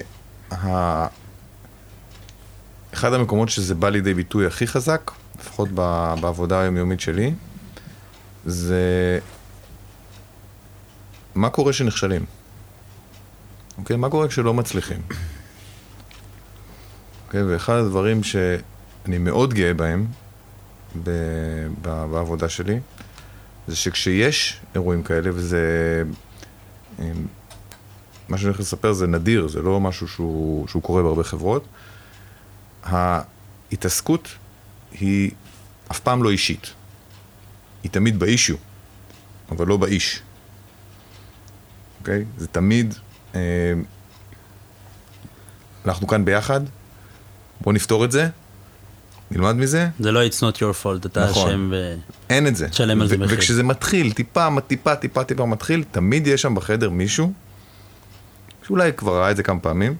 [2.93, 6.13] אחד המקומות שזה בא לידי ביטוי הכי חזק, לפחות ב...
[6.21, 7.33] בעבודה היומיומית שלי,
[8.45, 9.19] זה
[11.35, 12.25] מה קורה כשנכשלים.
[13.77, 13.95] אוקיי?
[13.95, 15.01] מה קורה כשלא מצליחים.
[17.32, 17.44] אוקיי?
[17.44, 20.08] ואחד הדברים שאני מאוד גאה בהם
[21.04, 21.10] ב...
[21.82, 22.06] ב...
[22.12, 22.80] בעבודה שלי,
[23.67, 26.04] זה שכשיש אירועים כאלה, וזה...
[27.00, 27.06] אמ,
[28.30, 31.65] מה שאני הולך לספר זה נדיר, זה לא משהו שהוא, שהוא קורה בהרבה חברות.
[32.84, 34.28] ההתעסקות
[34.91, 35.32] היא
[35.91, 36.74] אף פעם לא אישית.
[37.84, 38.56] היא תמיד באישיו,
[39.52, 40.22] אבל לא באיש.
[42.00, 42.26] אוקיי?
[42.38, 42.94] זה תמיד...
[43.36, 43.74] אה,
[45.86, 46.62] אנחנו כאן ביחד,
[47.62, 48.28] בואו נפתור את זה,
[49.32, 51.50] נלמד מזה, זה לא it's not your fault, אתה נכון.
[51.50, 51.95] אשם ו...
[52.30, 52.69] אין את זה.
[52.69, 53.38] תשלם על זה מחיר.
[53.38, 57.34] וכשזה מתחיל, טיפה, טיפה, טיפה, טיפה מתחיל, תמיד יש שם בחדר מישהו,
[58.67, 59.95] שאולי כבר ראה את זה כמה פעמים,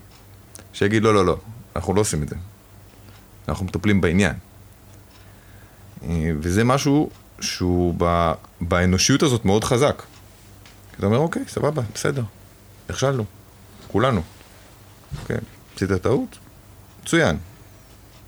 [0.74, 1.38] שיגיד, לא, לא, לא,
[1.76, 2.36] אנחנו לא עושים את זה.
[3.47, 4.34] אנחנו מטפלים בעניין.
[6.04, 10.04] אה, וזה משהו שהוא ב, באנושיות הזאת מאוד חזק.
[10.97, 12.24] אתה אומר, אוקיי, סבבה, בסדר,
[12.89, 13.26] נכשלנו,
[13.88, 14.21] כולנו.
[15.21, 15.38] אוקיי,
[15.76, 16.38] עשית טעות?
[17.04, 17.38] מצוין.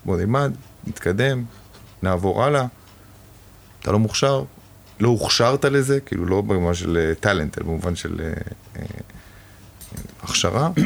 [0.04, 0.52] בוא נלמד,
[0.86, 1.44] נתקדם,
[2.02, 2.66] נעבור הלאה.
[3.80, 4.44] אתה לא מוכשר,
[5.00, 8.32] לא הוכשרת לזה, כאילו לא במובן של טאלנט, אלא במובן של אה,
[8.76, 8.82] אה,
[10.22, 10.70] הכשרה.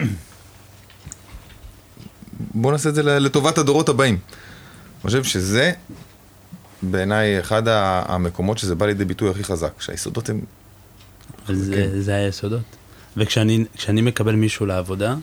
[2.55, 4.15] בוא נעשה את זה לטובת הדורות הבאים.
[4.15, 5.73] אני חושב שזה
[6.83, 10.41] בעיניי אחד המקומות שזה בא לידי ביטוי הכי חזק, שהיסודות הם...
[11.47, 12.01] אבל זה, כן.
[12.01, 12.61] זה היסודות.
[13.17, 15.15] וכשאני כשאני מקבל מישהו לעבודה,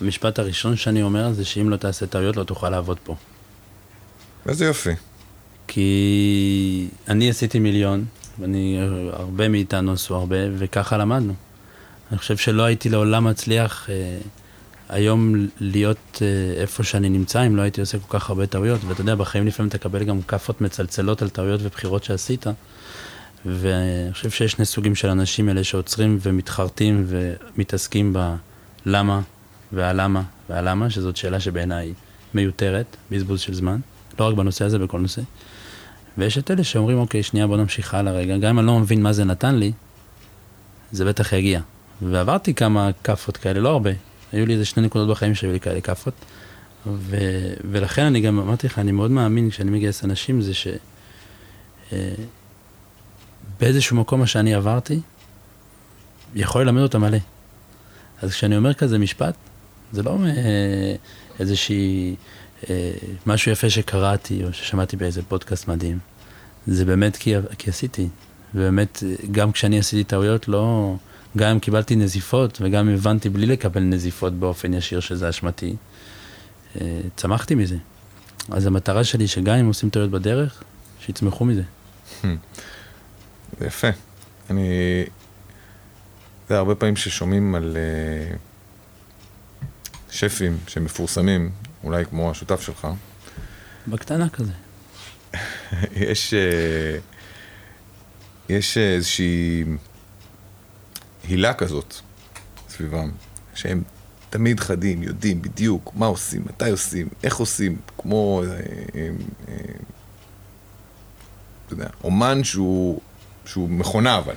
[0.00, 3.14] המשפט הראשון שאני אומר זה שאם לא תעשה טעויות לא תוכל לעבוד פה.
[4.48, 4.94] איזה יופי.
[5.66, 8.04] כי אני עשיתי מיליון,
[8.38, 8.78] ואני,
[9.12, 11.34] הרבה מאיתנו עשו הרבה, וככה למדנו.
[12.10, 14.18] אני חושב שלא הייתי לעולם מצליח אה,
[14.88, 19.00] היום להיות אה, איפה שאני נמצא, אם לא הייתי עושה כל כך הרבה טעויות, ואתה
[19.00, 22.46] יודע, בחיים לפעמים תקבל גם כאפות מצלצלות על טעויות ובחירות שעשית,
[23.46, 28.16] ואני חושב שיש שני סוגים של אנשים אלה שעוצרים ומתחרטים ומתעסקים
[28.86, 29.20] בלמה
[29.72, 31.92] והלמה והלמה, שזאת שאלה שבעיניי
[32.34, 33.80] מיותרת, בזבוז של זמן,
[34.20, 35.22] לא רק בנושא הזה, בכל נושא.
[36.18, 39.02] ויש את אלה שאומרים, אוקיי, שנייה, בוא נמשיך הלאה רגע, גם אם אני לא מבין
[39.02, 39.72] מה זה נתן לי,
[40.92, 41.60] זה בטח יגיע.
[42.02, 43.90] ועברתי כמה כאפות כאלה, לא הרבה.
[44.32, 46.14] היו לי איזה שני נקודות בחיים שהיו לי כאלה כאפות.
[46.86, 47.16] ו...
[47.70, 50.68] ולכן אני גם אמרתי לך, אני מאוד מאמין כשאני מגייס אנשים, זה ש...
[51.92, 52.14] אה,
[53.60, 55.00] באיזשהו מקום מה שאני עברתי,
[56.34, 57.18] יכול ללמד אותם מלא.
[58.22, 59.34] אז כשאני אומר כזה משפט,
[59.92, 60.18] זה לא
[61.40, 62.16] איזושהי,
[62.70, 62.92] אה,
[63.26, 65.98] משהו יפה שקראתי או ששמעתי באיזה פודקאסט מדהים.
[66.66, 68.08] זה באמת כי, כי עשיתי.
[68.54, 70.96] ובאמת, גם כשאני עשיתי טעויות, לא...
[71.36, 75.76] גם אם קיבלתי נזיפות, וגם אם הבנתי בלי לקבל נזיפות באופן ישיר שזה אשמתי,
[76.80, 77.76] אה, צמחתי מזה.
[78.50, 80.62] אז המטרה שלי, שגם אם עושים טעויות בדרך,
[81.00, 81.62] שיצמחו מזה.
[83.58, 83.88] זה יפה.
[84.50, 84.68] אני...
[86.48, 88.36] זה הרבה פעמים ששומעים על uh,
[90.10, 91.50] שפים שמפורסמים,
[91.84, 92.88] אולי כמו השותף שלך.
[93.86, 94.52] בקטנה כזה.
[95.92, 97.02] יש, uh,
[98.48, 99.64] יש איזושהי
[101.24, 101.94] הילה כזאת
[102.68, 103.10] סביבם,
[103.54, 103.82] שהם
[104.30, 108.60] תמיד חדים, יודעים בדיוק מה עושים, מתי עושים, איך עושים, כמו, אה, אה,
[109.48, 109.54] אה,
[111.66, 113.00] אתה יודע, אומן שהוא,
[113.44, 114.34] שהוא מכונה אבל,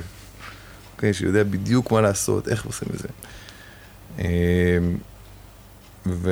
[0.95, 3.07] אוקיי, שיודע בדיוק מה לעשות, איך עושים את זה.
[6.07, 6.31] אה, ו...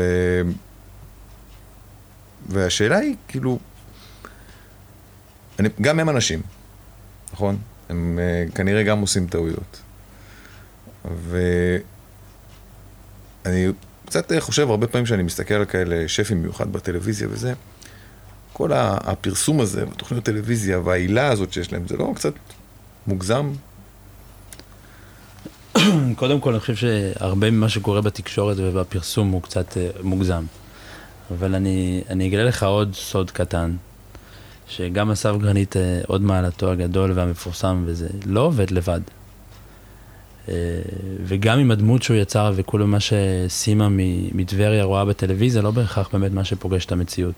[2.49, 3.59] והשאלה היא, כאילו,
[5.59, 6.41] אני, גם הם אנשים,
[7.33, 7.57] נכון?
[7.89, 9.81] הם uh, כנראה גם עושים טעויות.
[13.45, 13.67] ואני
[14.05, 17.53] קצת חושב הרבה פעמים שאני מסתכל על כאלה שפים מיוחד בטלוויזיה וזה,
[18.53, 22.33] כל הפרסום הזה, בתוכניות טלוויזיה והעילה הזאת שיש להם, זה לא קצת
[23.07, 23.51] מוגזם?
[26.15, 30.43] קודם כל, אני חושב שהרבה ממה שקורה בתקשורת ובפרסום הוא קצת אה, מוגזם.
[31.31, 33.75] אבל אני, אני אגלה לך עוד סוד קטן,
[34.67, 39.01] שגם אסף גרנית, אה, עוד מעלתו הגדול והמפורסם, וזה לא עובד לבד.
[40.49, 40.53] אה,
[41.23, 43.87] וגם עם הדמות שהוא יצר וכל מה שסימה
[44.33, 47.35] מטבריה רואה בטלוויזיה, לא בהכרח באמת מה שפוגש את המציאות.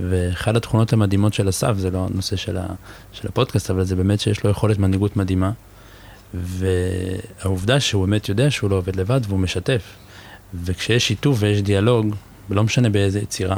[0.00, 2.56] ואחת התכונות המדהימות של אסף, זה לא הנושא של,
[3.12, 5.50] של הפודקאסט, אבל זה באמת שיש לו יכולת מנהיגות מדהימה.
[6.34, 9.82] והעובדה שהוא באמת יודע שהוא לא עובד לבד והוא משתף.
[10.64, 12.14] וכשיש שיתוף ויש דיאלוג,
[12.50, 13.56] ולא משנה באיזה יצירה,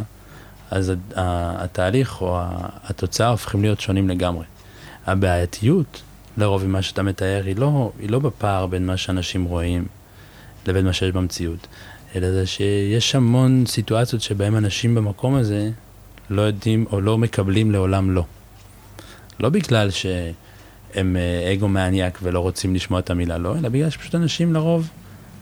[0.71, 2.41] אז התהליך או
[2.85, 4.45] התוצאה הופכים להיות שונים לגמרי.
[5.07, 6.03] הבעייתיות
[6.37, 9.87] לרוב עם מה שאתה מתאר, היא לא, היא לא בפער בין מה שאנשים רואים
[10.67, 11.67] לבין מה שיש במציאות,
[12.15, 15.71] אלא זה שיש המון סיטואציות שבהם אנשים במקום הזה
[16.31, 18.25] לא יודעים או לא מקבלים לעולם לא.
[19.41, 20.33] לא בגלל שהם
[20.97, 24.89] אה, אגו מעניאק ולא רוצים לשמוע את המילה לא, אלא בגלל שפשוט אנשים לרוב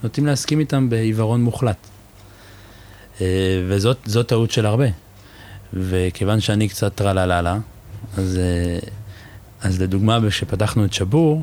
[0.02, 1.76] נוטים להסכים איתם בעיוורון מוחלט.
[3.20, 3.26] אה,
[3.68, 4.86] וזאת טעות של הרבה.
[5.72, 7.58] וכיוון שאני קצת טרלללה,
[8.16, 8.78] אז אה,
[9.60, 11.42] אז לדוגמה, כשפתחנו את שבור,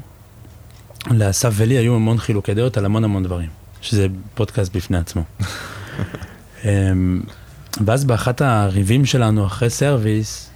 [1.12, 3.50] לאסף ולי היו המון חילוקי דעות על המון המון דברים,
[3.82, 5.24] שזה פודקאסט בפני עצמו.
[6.66, 7.22] אמ,
[7.86, 10.50] ואז באחת הריבים שלנו אחרי service,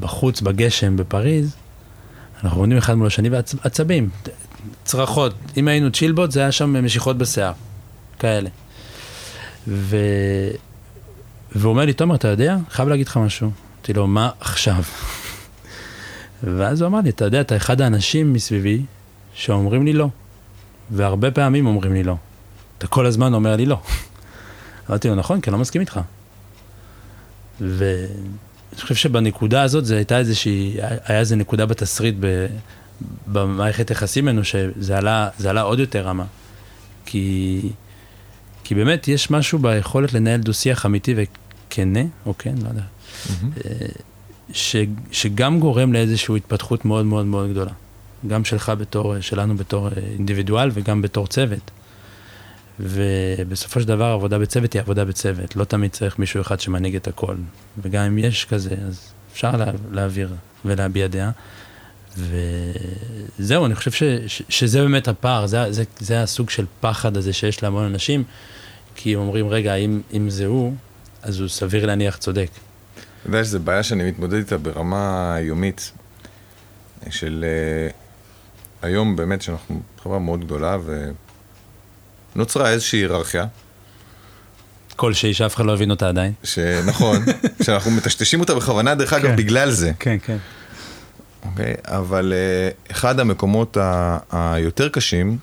[0.00, 1.56] בחוץ, בגשם, בפריז,
[2.44, 4.08] אנחנו עומדים אחד מול השני ועצבים,
[4.84, 5.34] צרחות.
[5.56, 7.52] אם היינו צ'ילבוט, זה היה שם משיכות בשיער,
[8.18, 8.48] כאלה.
[9.68, 9.96] ו...
[11.54, 12.56] והוא אומר לי, תומר, אתה יודע?
[12.70, 13.50] חייב להגיד לך משהו.
[13.76, 14.82] אמרתי לו, מה עכשיו?
[16.58, 18.82] ואז הוא אמר לי, אתה יודע, אתה אחד האנשים מסביבי
[19.34, 20.08] שאומרים לי לא.
[20.90, 22.16] והרבה פעמים אומרים לי לא.
[22.78, 23.80] אתה כל הזמן אומר לי לא.
[24.90, 26.00] אמרתי לו, נכון, כי אני לא מסכים איתך.
[28.74, 32.46] ואני חושב שבנקודה הזאת זה הייתה איזושהי, היה איזו נקודה בתסריט ב,
[33.26, 36.24] במערכת יחסים ממנו, שזה עלה, עלה עוד יותר רמה.
[37.06, 37.60] כי,
[38.64, 42.82] כי באמת יש משהו ביכולת לנהל דו-שיח אמיתי וכנה, או כן, לא יודע.
[42.82, 43.68] Mm-hmm.
[44.52, 44.76] ש,
[45.12, 47.72] שגם גורם לאיזושהי התפתחות מאוד מאוד מאוד גדולה.
[48.26, 51.70] גם שלך בתור, שלנו בתור אינדיבידואל וגם בתור צוות.
[52.80, 57.08] ובסופו של דבר עבודה בצוות היא עבודה בצוות, לא תמיד צריך מישהו אחד שמנהיג את
[57.08, 57.34] הכל.
[57.82, 60.34] וגם אם יש כזה, אז אפשר לה, להעביר
[60.64, 61.30] ולהביע דעה.
[62.18, 67.32] וזהו, אני חושב ש, ש, שזה באמת הפער, זה, זה, זה הסוג של פחד הזה
[67.32, 68.24] שיש להמון אנשים,
[68.94, 70.74] כי הם אומרים, רגע, אם, אם זה הוא,
[71.22, 72.48] אז הוא סביר להניח צודק.
[73.20, 75.92] אתה יודע שזו בעיה שאני מתמודד איתה ברמה יומית,
[77.10, 77.44] של
[77.90, 77.94] uh,
[78.82, 80.78] היום באמת שאנחנו חברה מאוד גדולה
[82.34, 83.46] נוצרה איזושהי היררכיה,
[84.96, 86.32] כלשהי שאף אחד לא הבין אותה עדיין.
[86.44, 87.16] שנכון,
[87.62, 89.36] שאנחנו מטשטשים אותה בכוונה, דרך אגב, כן.
[89.36, 89.92] בגלל זה.
[89.98, 90.36] כן, כן.
[91.50, 91.74] אוקיי?
[91.84, 95.38] אבל אה, אחד המקומות ה- היותר קשים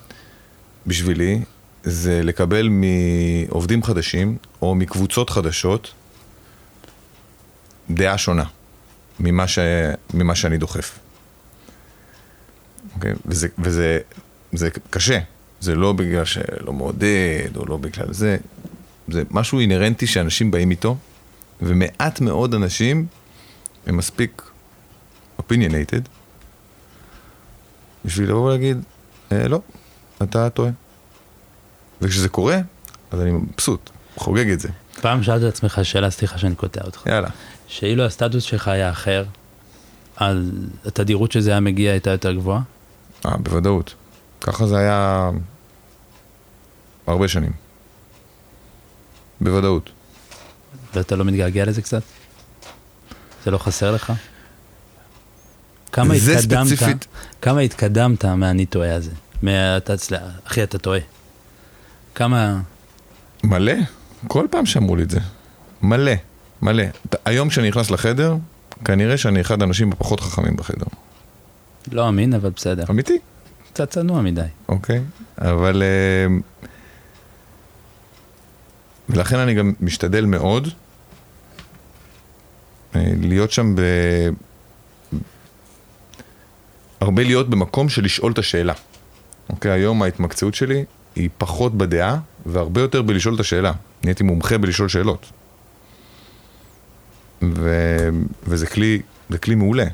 [0.87, 1.39] בשבילי,
[1.83, 5.91] זה לקבל מעובדים חדשים, או מקבוצות חדשות,
[7.89, 8.43] דעה שונה
[9.19, 9.59] ממה, ש...
[10.13, 10.99] ממה שאני דוחף.
[12.95, 13.13] אוקיי?
[13.25, 13.99] וזה, וזה
[14.53, 15.19] זה קשה,
[15.61, 18.37] זה לא בגלל שלא מעודד, או לא בגלל זה,
[19.07, 20.97] זה משהו אינהרנטי שאנשים באים איתו,
[21.61, 23.05] ומעט מאוד אנשים
[23.87, 24.51] הם מספיק
[25.39, 26.09] opinionated,
[28.05, 28.77] בשביל לבוא ולהגיד,
[29.31, 29.61] אה, לא,
[30.23, 30.71] אתה טועה.
[32.01, 32.57] וכשזה קורה,
[33.11, 34.69] אז אני מבסוט, חוגג את זה.
[35.01, 37.03] פעם שאלת את עצמך שאלה, סליחה שאני קוטע אותך.
[37.05, 37.29] יאללה.
[37.67, 39.25] שאילו הסטטוס שלך היה אחר,
[40.17, 40.37] אז
[40.85, 42.61] התדירות שזה היה מגיע הייתה יותר גבוהה?
[43.25, 43.93] אה, בוודאות.
[44.41, 45.29] ככה זה היה
[47.07, 47.51] הרבה שנים.
[49.41, 49.89] בוודאות.
[50.93, 52.01] ואתה לא מתגעגע לזה קצת?
[53.45, 54.13] זה לא חסר לך?
[55.91, 57.07] כמה זה התקדמת, ספציפית-
[57.41, 59.11] כמה התקדמת מה"אני טועה" הזה?
[59.41, 60.99] מה"אתה אצלה, אחי אתה טועה"?
[62.15, 62.59] כמה...
[63.43, 63.73] מלא,
[64.27, 65.19] כל פעם שאמרו לי את זה.
[65.81, 66.11] מלא,
[66.61, 66.83] מלא.
[67.25, 68.35] היום כשאני נכנס לחדר,
[68.85, 70.85] כנראה שאני אחד האנשים הפחות חכמים בחדר.
[71.91, 72.83] לא אמין, אבל בסדר.
[72.89, 73.17] אמיתי,
[73.73, 74.41] קצת צנוע מדי.
[74.69, 75.01] אוקיי?
[75.37, 75.83] אבל...
[75.83, 76.35] אה,
[79.09, 80.67] ולכן אני גם משתדל מאוד
[82.95, 83.81] אה, להיות שם ב...
[87.01, 88.73] הרבה להיות במקום של לשאול את השאלה.
[89.49, 90.85] אוקיי, היום ההתמקצעות שלי
[91.15, 93.71] היא פחות בדעה והרבה יותר בלשאול את השאלה.
[94.03, 95.25] נהייתי מומחה בלשאול שאלות.
[97.41, 97.69] ו...
[98.43, 99.85] וזה כלי, זה כלי מעולה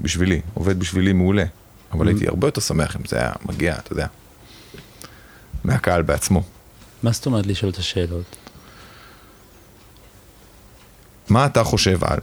[0.00, 1.44] בשבילי, עובד בשבילי מעולה.
[1.92, 4.06] אבל הייתי הרבה יותר שמח אם זה היה מגיע, אתה יודע,
[5.64, 6.42] מהקהל בעצמו.
[7.02, 8.36] מה זאת אומרת לשאול את השאלות?
[11.28, 12.18] מה אתה חושב על?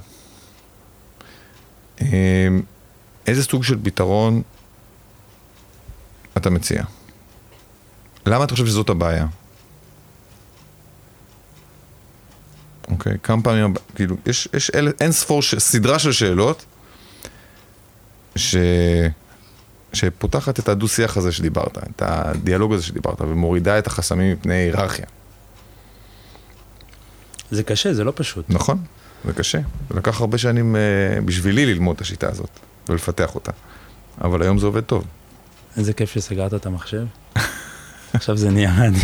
[2.02, 2.62] אמ,
[3.28, 4.42] איזה סוג של פתרון
[6.38, 6.84] אתה מציע?
[8.26, 9.28] למה אתה חושב שזאת הבעיה?
[12.88, 16.66] אוקיי, כמה פעמים, כאילו, יש, יש אל, אין ספור, ש, סדרה של שאלות
[18.36, 18.56] ש,
[19.94, 25.06] שפותחת את הדו-שיח הזה שדיברת, את הדיאלוג הזה שדיברת, ומורידה את החסמים מפני היררכיה.
[27.54, 28.46] זה קשה, זה לא פשוט.
[28.50, 28.78] נכון,
[29.26, 29.60] זה קשה.
[29.90, 30.82] זה לקח הרבה שנים אה,
[31.26, 32.50] בשבילי ללמוד את השיטה הזאת
[32.90, 33.52] ולפתח אותה.
[34.22, 35.04] אבל היום זה עובד טוב.
[35.78, 37.06] איזה כיף שסגרת את המחשב.
[38.14, 39.04] עכשיו זה נהיה מעניין.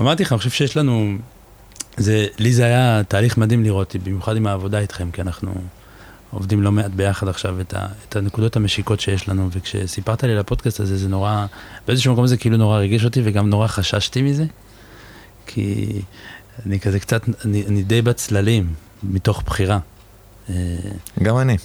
[0.00, 1.16] אמרתי לך, אני חושב שיש לנו...
[1.96, 5.54] זה, לי זה היה תהליך מדהים לראות, במיוחד עם העבודה איתכם, כי אנחנו
[6.30, 10.38] עובדים לא מעט ביחד עכשיו את, ה, את הנקודות המשיקות שיש לנו, וכשסיפרת לי על
[10.38, 11.46] הפודקאסט הזה, זה נורא,
[11.86, 14.44] באיזשהו מקום זה כאילו נורא ריגש אותי, וגם נורא חששתי מזה,
[15.46, 16.00] כי
[16.66, 19.78] אני כזה קצת, אני, אני די בצללים, מתוך בחירה.
[20.50, 20.54] אה,
[21.22, 21.56] גם אני.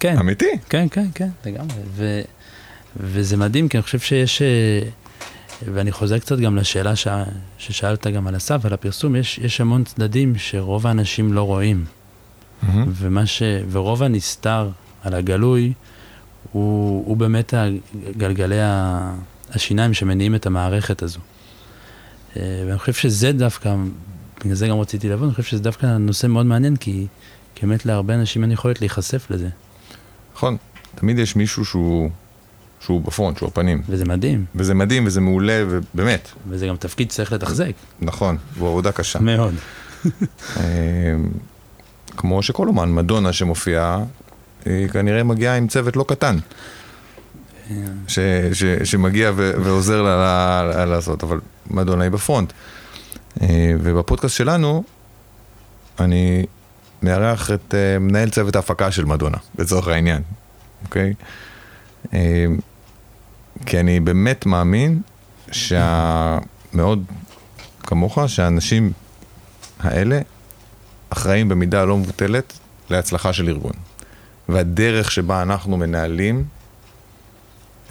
[0.00, 0.18] כן.
[0.18, 0.50] אמיתי.
[0.68, 1.76] כן, כן, כן, לגמרי.
[1.86, 2.20] ו,
[2.96, 4.80] וזה מדהים, כי אני חושב שיש, אה,
[5.72, 7.06] ואני חוזר קצת גם לשאלה ש,
[7.58, 11.84] ששאלת גם על הסף, על הפרסום, יש, יש המון צדדים שרוב האנשים לא רואים.
[12.62, 12.92] מהמם.
[12.94, 13.42] ומה ש...
[13.70, 14.68] ורוב הנסתר
[15.02, 15.72] על הגלוי,
[16.52, 17.54] הוא, הוא באמת
[18.16, 18.58] גלגלי
[19.50, 21.20] השיניים שמניעים את המערכת הזו.
[22.36, 23.74] אה, ואני חושב שזה דווקא,
[24.40, 27.06] בגלל זה גם רציתי לבוא, אני חושב שזה דווקא נושא מאוד מעניין, כי,
[27.54, 29.48] כי באמת להרבה אנשים אין יכולת להיחשף לזה.
[30.34, 30.56] נכון.
[30.94, 32.10] תמיד יש מישהו שהוא,
[32.80, 33.82] שהוא בפרונט, שהוא הפנים.
[33.88, 37.72] וזה מדהים, וזה מדהים וזה מעולה, ובאמת, וזה גם תפקיד שצריך לתחזק.
[38.00, 39.18] נכון, זו עבודה קשה.
[39.18, 39.54] מאוד.
[40.56, 40.62] אה,
[42.16, 44.04] כמו שכל אומן, מדונה שמופיעה,
[44.64, 46.36] היא כנראה מגיעה עם צוות לא קטן.
[48.08, 48.18] ש,
[48.52, 52.52] ש, שמגיע ו, ועוזר לה, לה, לה לעשות, אבל מדונה היא בפרונט.
[53.42, 54.84] אה, ובפודקאסט שלנו,
[56.00, 56.46] אני
[57.02, 60.22] מארח את אה, מנהל צוות ההפקה של מדונה, לצורך העניין,
[60.84, 61.14] אוקיי?
[62.14, 62.46] אה,
[63.66, 65.00] כי אני באמת מאמין
[65.52, 67.04] שמאוד
[67.82, 68.92] כמוך, שהאנשים
[69.80, 70.20] האלה
[71.10, 72.52] אחראים במידה לא מבוטלת
[72.90, 73.72] להצלחה של ארגון.
[74.48, 76.44] והדרך שבה אנחנו מנהלים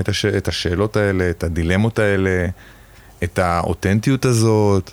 [0.02, 0.26] את, הש...
[0.26, 2.46] את השאלות האלה, את הדילמות האלה,
[3.24, 4.92] את האותנטיות הזאת,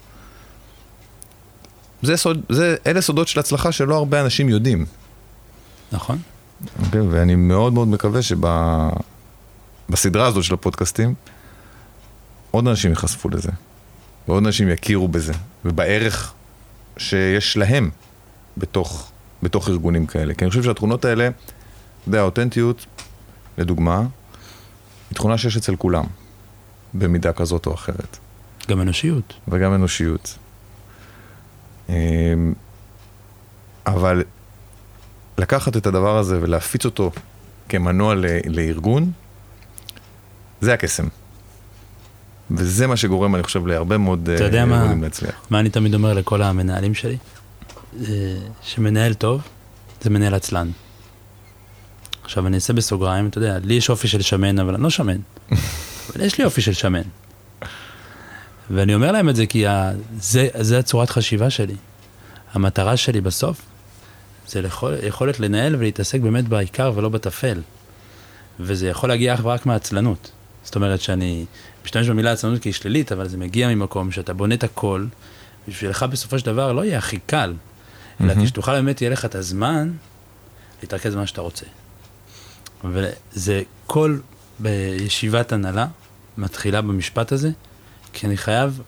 [2.03, 4.87] זה סוד, זה, אלה סודות של הצלחה שלא הרבה אנשים יודעים.
[5.93, 6.19] נכון?
[6.85, 7.01] אוקיי?
[7.01, 8.21] ואני מאוד מאוד מקווה
[9.89, 11.15] שבסדרה הזאת של הפודקאסטים,
[12.51, 13.51] עוד אנשים ייחשפו לזה,
[14.29, 15.33] ועוד אנשים יכירו בזה,
[15.65, 16.33] ובערך
[16.99, 17.91] שיש להם
[18.57, 19.11] בתוך,
[19.43, 20.35] בתוך ארגונים כאלה.
[20.35, 22.87] כי אני חושב שהתכונות האלה, אתה יודע, האותנטיות,
[23.59, 24.03] לדוגמה,
[25.11, 26.05] היא תכונה שיש אצל כולם,
[26.95, 28.17] במידה כזאת או אחרת.
[28.69, 29.35] גם אנושיות.
[29.49, 30.39] וגם אנושיות.
[31.89, 31.95] אמ,
[33.87, 34.23] אבל
[35.39, 37.11] לקחת את הדבר הזה ולהפיץ אותו
[37.69, 38.15] כמנוע
[38.47, 39.13] לארגון,
[40.61, 41.09] זה הקסם.
[42.51, 44.65] וזה מה שגורם, אני חושב, להרבה מאוד אתה יודע
[45.51, 47.17] מה אני תמיד אומר לכל המנהלים שלי?
[48.63, 49.43] שמנהל טוב
[50.01, 50.71] זה מנהל עצלן.
[52.29, 55.17] עכשיו אני אעשה בסוגריים, אתה יודע, לי יש אופי של שמן, אבל אני לא שמן.
[55.51, 57.03] אבל יש לי אופי של שמן.
[58.71, 59.93] ואני אומר להם את זה כי ה...
[60.21, 61.75] זה, זה הצורת חשיבה שלי.
[62.53, 63.63] המטרה שלי בסוף
[64.49, 67.61] זה יכול, יכולת לנהל ולהתעסק באמת בעיקר ולא בטפל.
[68.61, 70.31] וזה יכול להגיע אך ורק מעצלנות.
[70.65, 71.45] זאת אומרת שאני
[71.85, 75.07] משתמש במילה עצלנות כי היא שלילית, אבל זה מגיע ממקום שאתה בונה את הכל,
[75.69, 77.55] בשבילך בסופו של דבר לא יהיה הכי קל,
[78.21, 78.45] אלא mm-hmm.
[78.45, 79.93] כשתוכל באמת, יהיה לך את הזמן
[80.83, 81.67] להתרכז במה שאתה רוצה.
[82.85, 84.19] וזה כל
[84.59, 85.87] בישיבת הנהלה
[86.39, 87.51] מתחילה במשפט הזה,
[88.13, 88.81] כי אני חייב,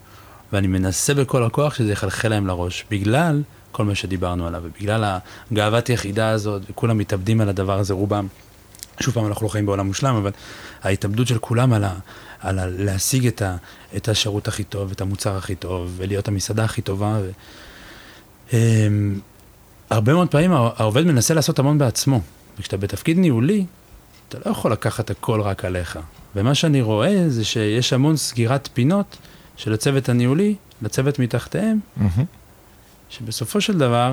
[0.52, 5.18] ואני מנסה בכל הכוח שזה יחלחל להם לראש, בגלל כל מה שדיברנו עליו, ובגלל
[5.50, 8.26] הגאוות יחידה הזאת, וכולם מתאבדים על הדבר הזה, רובם.
[9.00, 10.30] שוב פעם, אנחנו לא חיים בעולם מושלם, אבל
[10.82, 11.94] ההתאבדות של כולם על, ה,
[12.40, 13.56] על ה, להשיג את, ה,
[13.96, 17.18] את השירות הכי טוב, את המוצר הכי טוב, ולהיות המסעדה הכי טובה.
[17.22, 17.30] ו,
[18.50, 18.54] um,
[19.90, 22.20] הרבה מאוד פעמים העובד מנסה לעשות המון בעצמו,
[22.58, 23.64] וכשאתה בתפקיד ניהולי,
[24.30, 25.98] אתה לא יכול לקחת הכל רק עליך.
[26.36, 29.16] ומה שאני רואה זה שיש המון סגירת פינות
[29.56, 32.20] של הצוות הניהולי לצוות מתחתיהם, mm-hmm.
[33.10, 34.12] שבסופו של דבר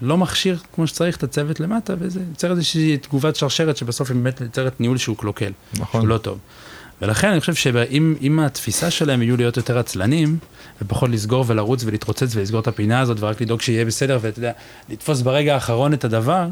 [0.00, 4.40] לא מכשיר כמו שצריך את הצוות למטה, וזה יוצר איזושהי תגובת שרשרת שבסוף היא באמת
[4.40, 6.00] יוצרת ניהול שהוא קלוקל, נכון.
[6.00, 6.38] שהוא לא טוב.
[7.02, 10.38] ולכן אני חושב שאם התפיסה שלהם יהיו להיות יותר עצלנים,
[10.82, 14.52] ופחות לסגור ולרוץ ולהתרוצץ ולסגור את הפינה הזאת, ורק לדאוג שיהיה בסדר, ואתה יודע,
[14.88, 16.46] לתפוס ברגע האחרון את הדבר,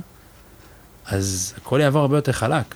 [1.08, 2.74] אז הכל יעבור הרבה יותר חלק.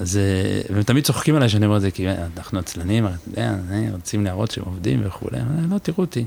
[0.00, 3.54] אז, אה, והם תמיד צוחקים עליי שאני אומר את זה, כי אנחנו עצלנים, יודע,
[3.92, 5.38] רוצים להראות שהם עובדים וכולי,
[5.70, 6.26] לא, תראו אותי.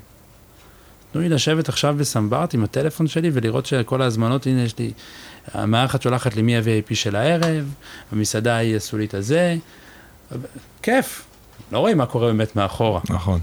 [1.12, 4.92] תנו לי לשבת עכשיו בסמברט עם הטלפון שלי ולראות שכל ההזמנות, הנה יש לי,
[5.54, 7.74] המערכת שולחת לי מי ה-VIP של הערב,
[8.12, 9.56] המסעדה היא עשו לי את הזה,
[10.82, 11.26] כיף,
[11.72, 13.02] לא רואים מה קורה באמת מאחורה.
[13.10, 13.40] נכון.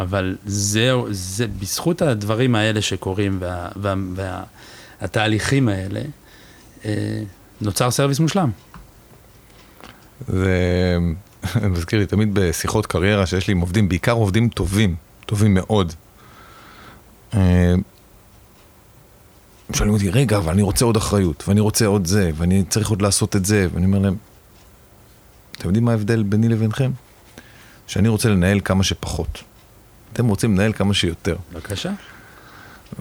[0.00, 3.40] אבל זהו, זה בזכות הדברים האלה שקורים
[5.00, 6.04] והתהליכים וה, וה, האלה, אה,
[7.60, 8.50] נוצר סרוויס מושלם.
[10.28, 10.58] זה
[11.72, 14.94] מזכיר לי תמיד בשיחות קריירה שיש לי עם עובדים, בעיקר עובדים טובים,
[15.26, 15.92] טובים מאוד.
[17.34, 17.74] אה,
[19.72, 23.02] שואלים אותי, רגע, אבל אני רוצה עוד אחריות, ואני רוצה עוד זה, ואני צריך עוד
[23.02, 24.16] לעשות את זה, ואני אומר להם,
[25.52, 26.90] אתם יודעים מה ההבדל ביני לבינכם?
[27.86, 29.42] שאני רוצה לנהל כמה שפחות.
[30.12, 31.36] אתם רוצים לנהל כמה שיותר.
[31.52, 31.92] בבקשה.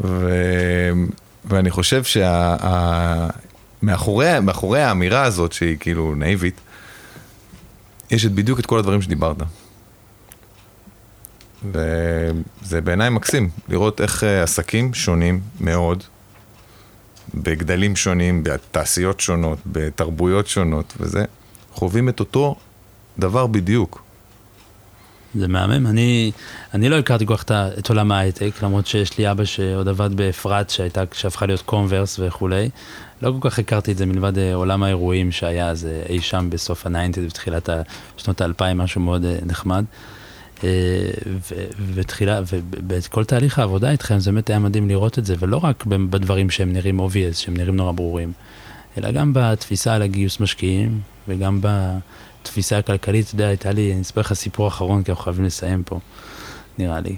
[0.03, 0.29] ו...
[1.45, 2.03] ואני חושב
[3.83, 4.87] שמאחורי שה...
[4.87, 6.61] האמירה הזאת, שהיא כאילו נאיבית,
[8.11, 9.37] יש את בדיוק את כל הדברים שדיברת.
[11.71, 16.03] וזה בעיניי מקסים, לראות איך אה, עסקים שונים מאוד,
[17.33, 21.25] בגדלים שונים, בתעשיות שונות, בתרבויות שונות וזה,
[21.73, 22.55] חווים את אותו
[23.19, 24.03] דבר בדיוק.
[25.35, 26.31] זה מהמם, אני,
[26.73, 30.69] אני לא הכרתי כל כך את עולם ההייטק, למרות שיש לי אבא שעוד עבד באפרת,
[30.69, 32.69] שהייתה, שהפכה להיות קומברס וכולי.
[33.21, 36.47] לא כל כך הכרתי את זה מלבד אה, עולם האירועים שהיה אז אה, אי שם
[36.49, 37.69] בסוף הניינטיז, בתחילת
[38.17, 39.85] שנות האלפיים, משהו מאוד נחמד.
[41.93, 46.49] ותחילה, ובכל תהליך העבודה איתכם זה באמת היה מדהים לראות את זה, ולא רק בדברים
[46.49, 48.33] שהם נראים obvious, שהם נראים נורא ברורים,
[48.97, 51.59] אלא גם בתפיסה על הגיוס משקיעים, וגם
[52.43, 55.83] בתפיסה הכלכלית, אתה יודע, הייתה לי, אני אספר לך סיפור אחרון, כי אנחנו חייבים לסיים
[55.83, 55.99] פה,
[56.77, 57.15] נראה לי.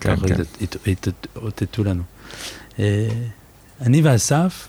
[0.00, 1.10] כן, כן.
[1.36, 2.02] אותתו לנו.
[2.78, 3.08] אה,
[3.80, 4.68] אני ואסף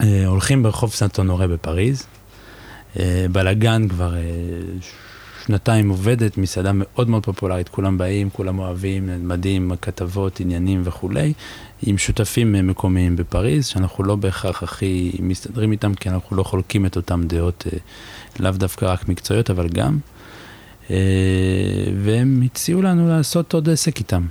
[0.00, 2.06] אה, הולכים ברחוב סנטו נורה בפריז,
[2.98, 4.14] אה, בלאגן כבר
[5.46, 11.32] שנתיים עובדת, מסעדה מאוד מאוד פופולרית, כולם באים, כולם אוהבים, מדהים, כתבות, עניינים וכולי,
[11.82, 16.96] עם שותפים מקומיים בפריז, שאנחנו לא בהכרח הכי מסתדרים איתם, כי אנחנו לא חולקים את
[16.96, 17.66] אותם דעות,
[18.40, 19.98] לאו דווקא רק מקצועיות, אבל גם.
[20.90, 20.96] אה,
[22.02, 24.26] והם הציעו לנו לעשות עוד עסק איתם.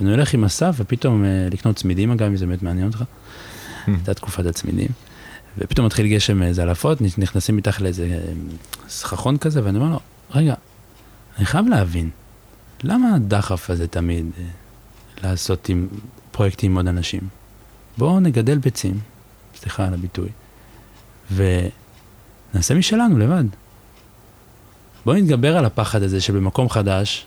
[0.00, 3.02] ואני הולך עם אסף, ופתאום אה, לקנות צמידים, אגב, אם זה באמת מעניין אותך.
[3.02, 3.90] Hmm.
[3.90, 4.88] הייתה תקופת הצמידים.
[5.58, 8.20] ופתאום מתחיל גשם זלעפות, נכנסים מתחת לאיזה
[8.88, 10.00] סככון כזה, ואני אומר לו,
[10.34, 10.54] רגע,
[11.38, 12.10] אני חייב להבין,
[12.82, 14.44] למה הדחף הזה תמיד אה,
[15.22, 15.88] לעשות עם
[16.30, 17.20] פרויקטים עם עוד אנשים?
[17.98, 19.00] בואו נגדל ביצים,
[19.54, 20.28] סליחה על הביטוי,
[22.54, 23.44] ונעשה משלנו לבד.
[25.04, 27.26] בואו נתגבר על הפחד הזה שבמקום חדש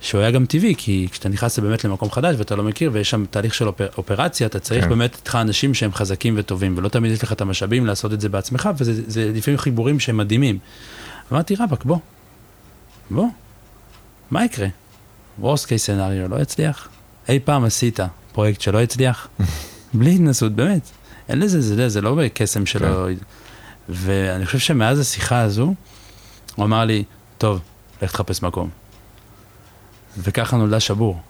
[0.00, 3.24] שהוא היה גם טבעי, כי כשאתה נכנס באמת למקום חדש ואתה לא מכיר, ויש שם
[3.30, 4.90] תהליך של אופר, אופרציה, אתה צריך כן.
[4.90, 8.28] באמת איתך אנשים שהם חזקים וטובים, ולא תמיד יש לך את המשאבים לעשות את זה
[8.28, 10.58] בעצמך, וזה זה לפעמים חיבורים שהם מדהימים.
[11.32, 11.98] אמרתי, רבאק, בוא,
[13.10, 13.26] בוא,
[14.30, 14.66] מה יקרה?
[15.42, 16.88] worst case scenario, לא יצליח?
[17.28, 18.00] אי פעם עשית
[18.32, 19.28] פרויקט שלא הצליח?
[19.94, 20.90] בלי התנסות, באמת.
[21.28, 23.06] אין לזה, זה, זה לא בקסם שלו.
[23.88, 25.74] ואני חושב שמאז השיחה הזו,
[26.56, 27.04] הוא אמר לי,
[27.38, 27.60] טוב,
[28.02, 28.70] לך תחפש מקום.
[30.18, 31.20] וככה נולדה שבור.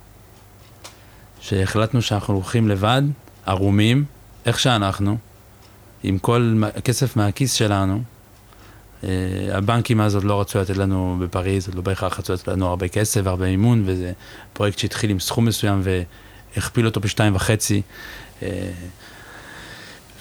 [1.40, 3.02] שהחלטנו שאנחנו הולכים לבד,
[3.46, 4.04] ערומים,
[4.46, 5.16] איך שאנחנו,
[6.02, 8.02] עם כל הכסף מהכיס שלנו.
[9.04, 9.08] אה,
[9.52, 12.88] הבנקים אז עוד לא רצו לתת לנו בפריז, עוד לא בהכרח רצו לתת לנו הרבה
[12.88, 14.12] כסף והרבה מימון, וזה
[14.52, 15.82] פרויקט שהתחיל עם סכום מסוים
[16.54, 17.82] והכפיל אותו בשתיים וחצי.
[18.42, 18.70] אה,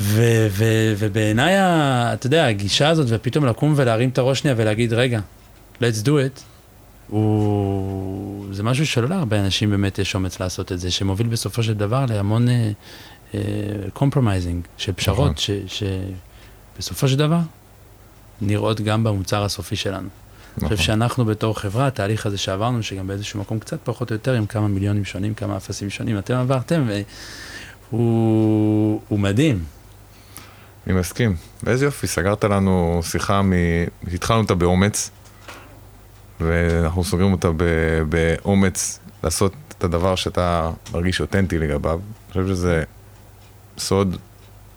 [0.01, 1.55] ו- ו- ובעיניי,
[2.13, 5.19] אתה יודע, הגישה הזאת, ופתאום לקום ולהרים את הראש שנייה ולהגיד, רגע,
[5.81, 6.41] let's do it,
[7.07, 8.45] הוא...
[8.51, 12.05] זה משהו שלא להרבה אנשים באמת יש אומץ לעשות את זה, שמוביל בסופו של דבר
[12.09, 12.47] להמון
[13.93, 15.67] compromising, של פשרות, נכון.
[16.77, 17.39] שבסופו של דבר
[18.41, 19.97] נראות גם במוצר הסופי שלנו.
[19.97, 20.09] אני
[20.57, 20.69] נכון.
[20.69, 24.45] חושב שאנחנו בתור חברה, התהליך הזה שעברנו, שגם באיזשהו מקום קצת פחות או יותר, עם
[24.45, 26.89] כמה מיליונים שונים, כמה אפסים שונים, אתם עברתם,
[27.91, 29.63] והוא הוא מדהים.
[30.87, 31.35] אני מסכים.
[31.63, 33.53] ואיזה יופי, סגרת לנו שיחה מ...
[34.13, 35.11] התחלנו אותה באומץ,
[36.39, 37.63] ואנחנו סוגרים אותה ב...
[38.09, 41.99] באומץ לעשות את הדבר שאתה מרגיש אותנטי לגביו.
[42.25, 42.83] אני חושב שזה
[43.77, 44.17] סוד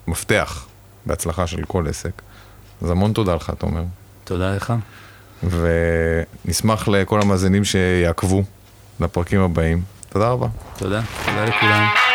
[0.07, 0.65] מפתח
[1.05, 2.21] בהצלחה של כל עסק.
[2.81, 3.83] אז המון תודה לך, תומר.
[4.23, 4.73] תודה לך.
[5.43, 8.43] ונשמח לכל המאזינים שיעקבו
[8.99, 9.81] לפרקים הבאים.
[10.09, 10.47] תודה רבה.
[10.77, 11.01] תודה.
[11.25, 12.10] תודה לכולם.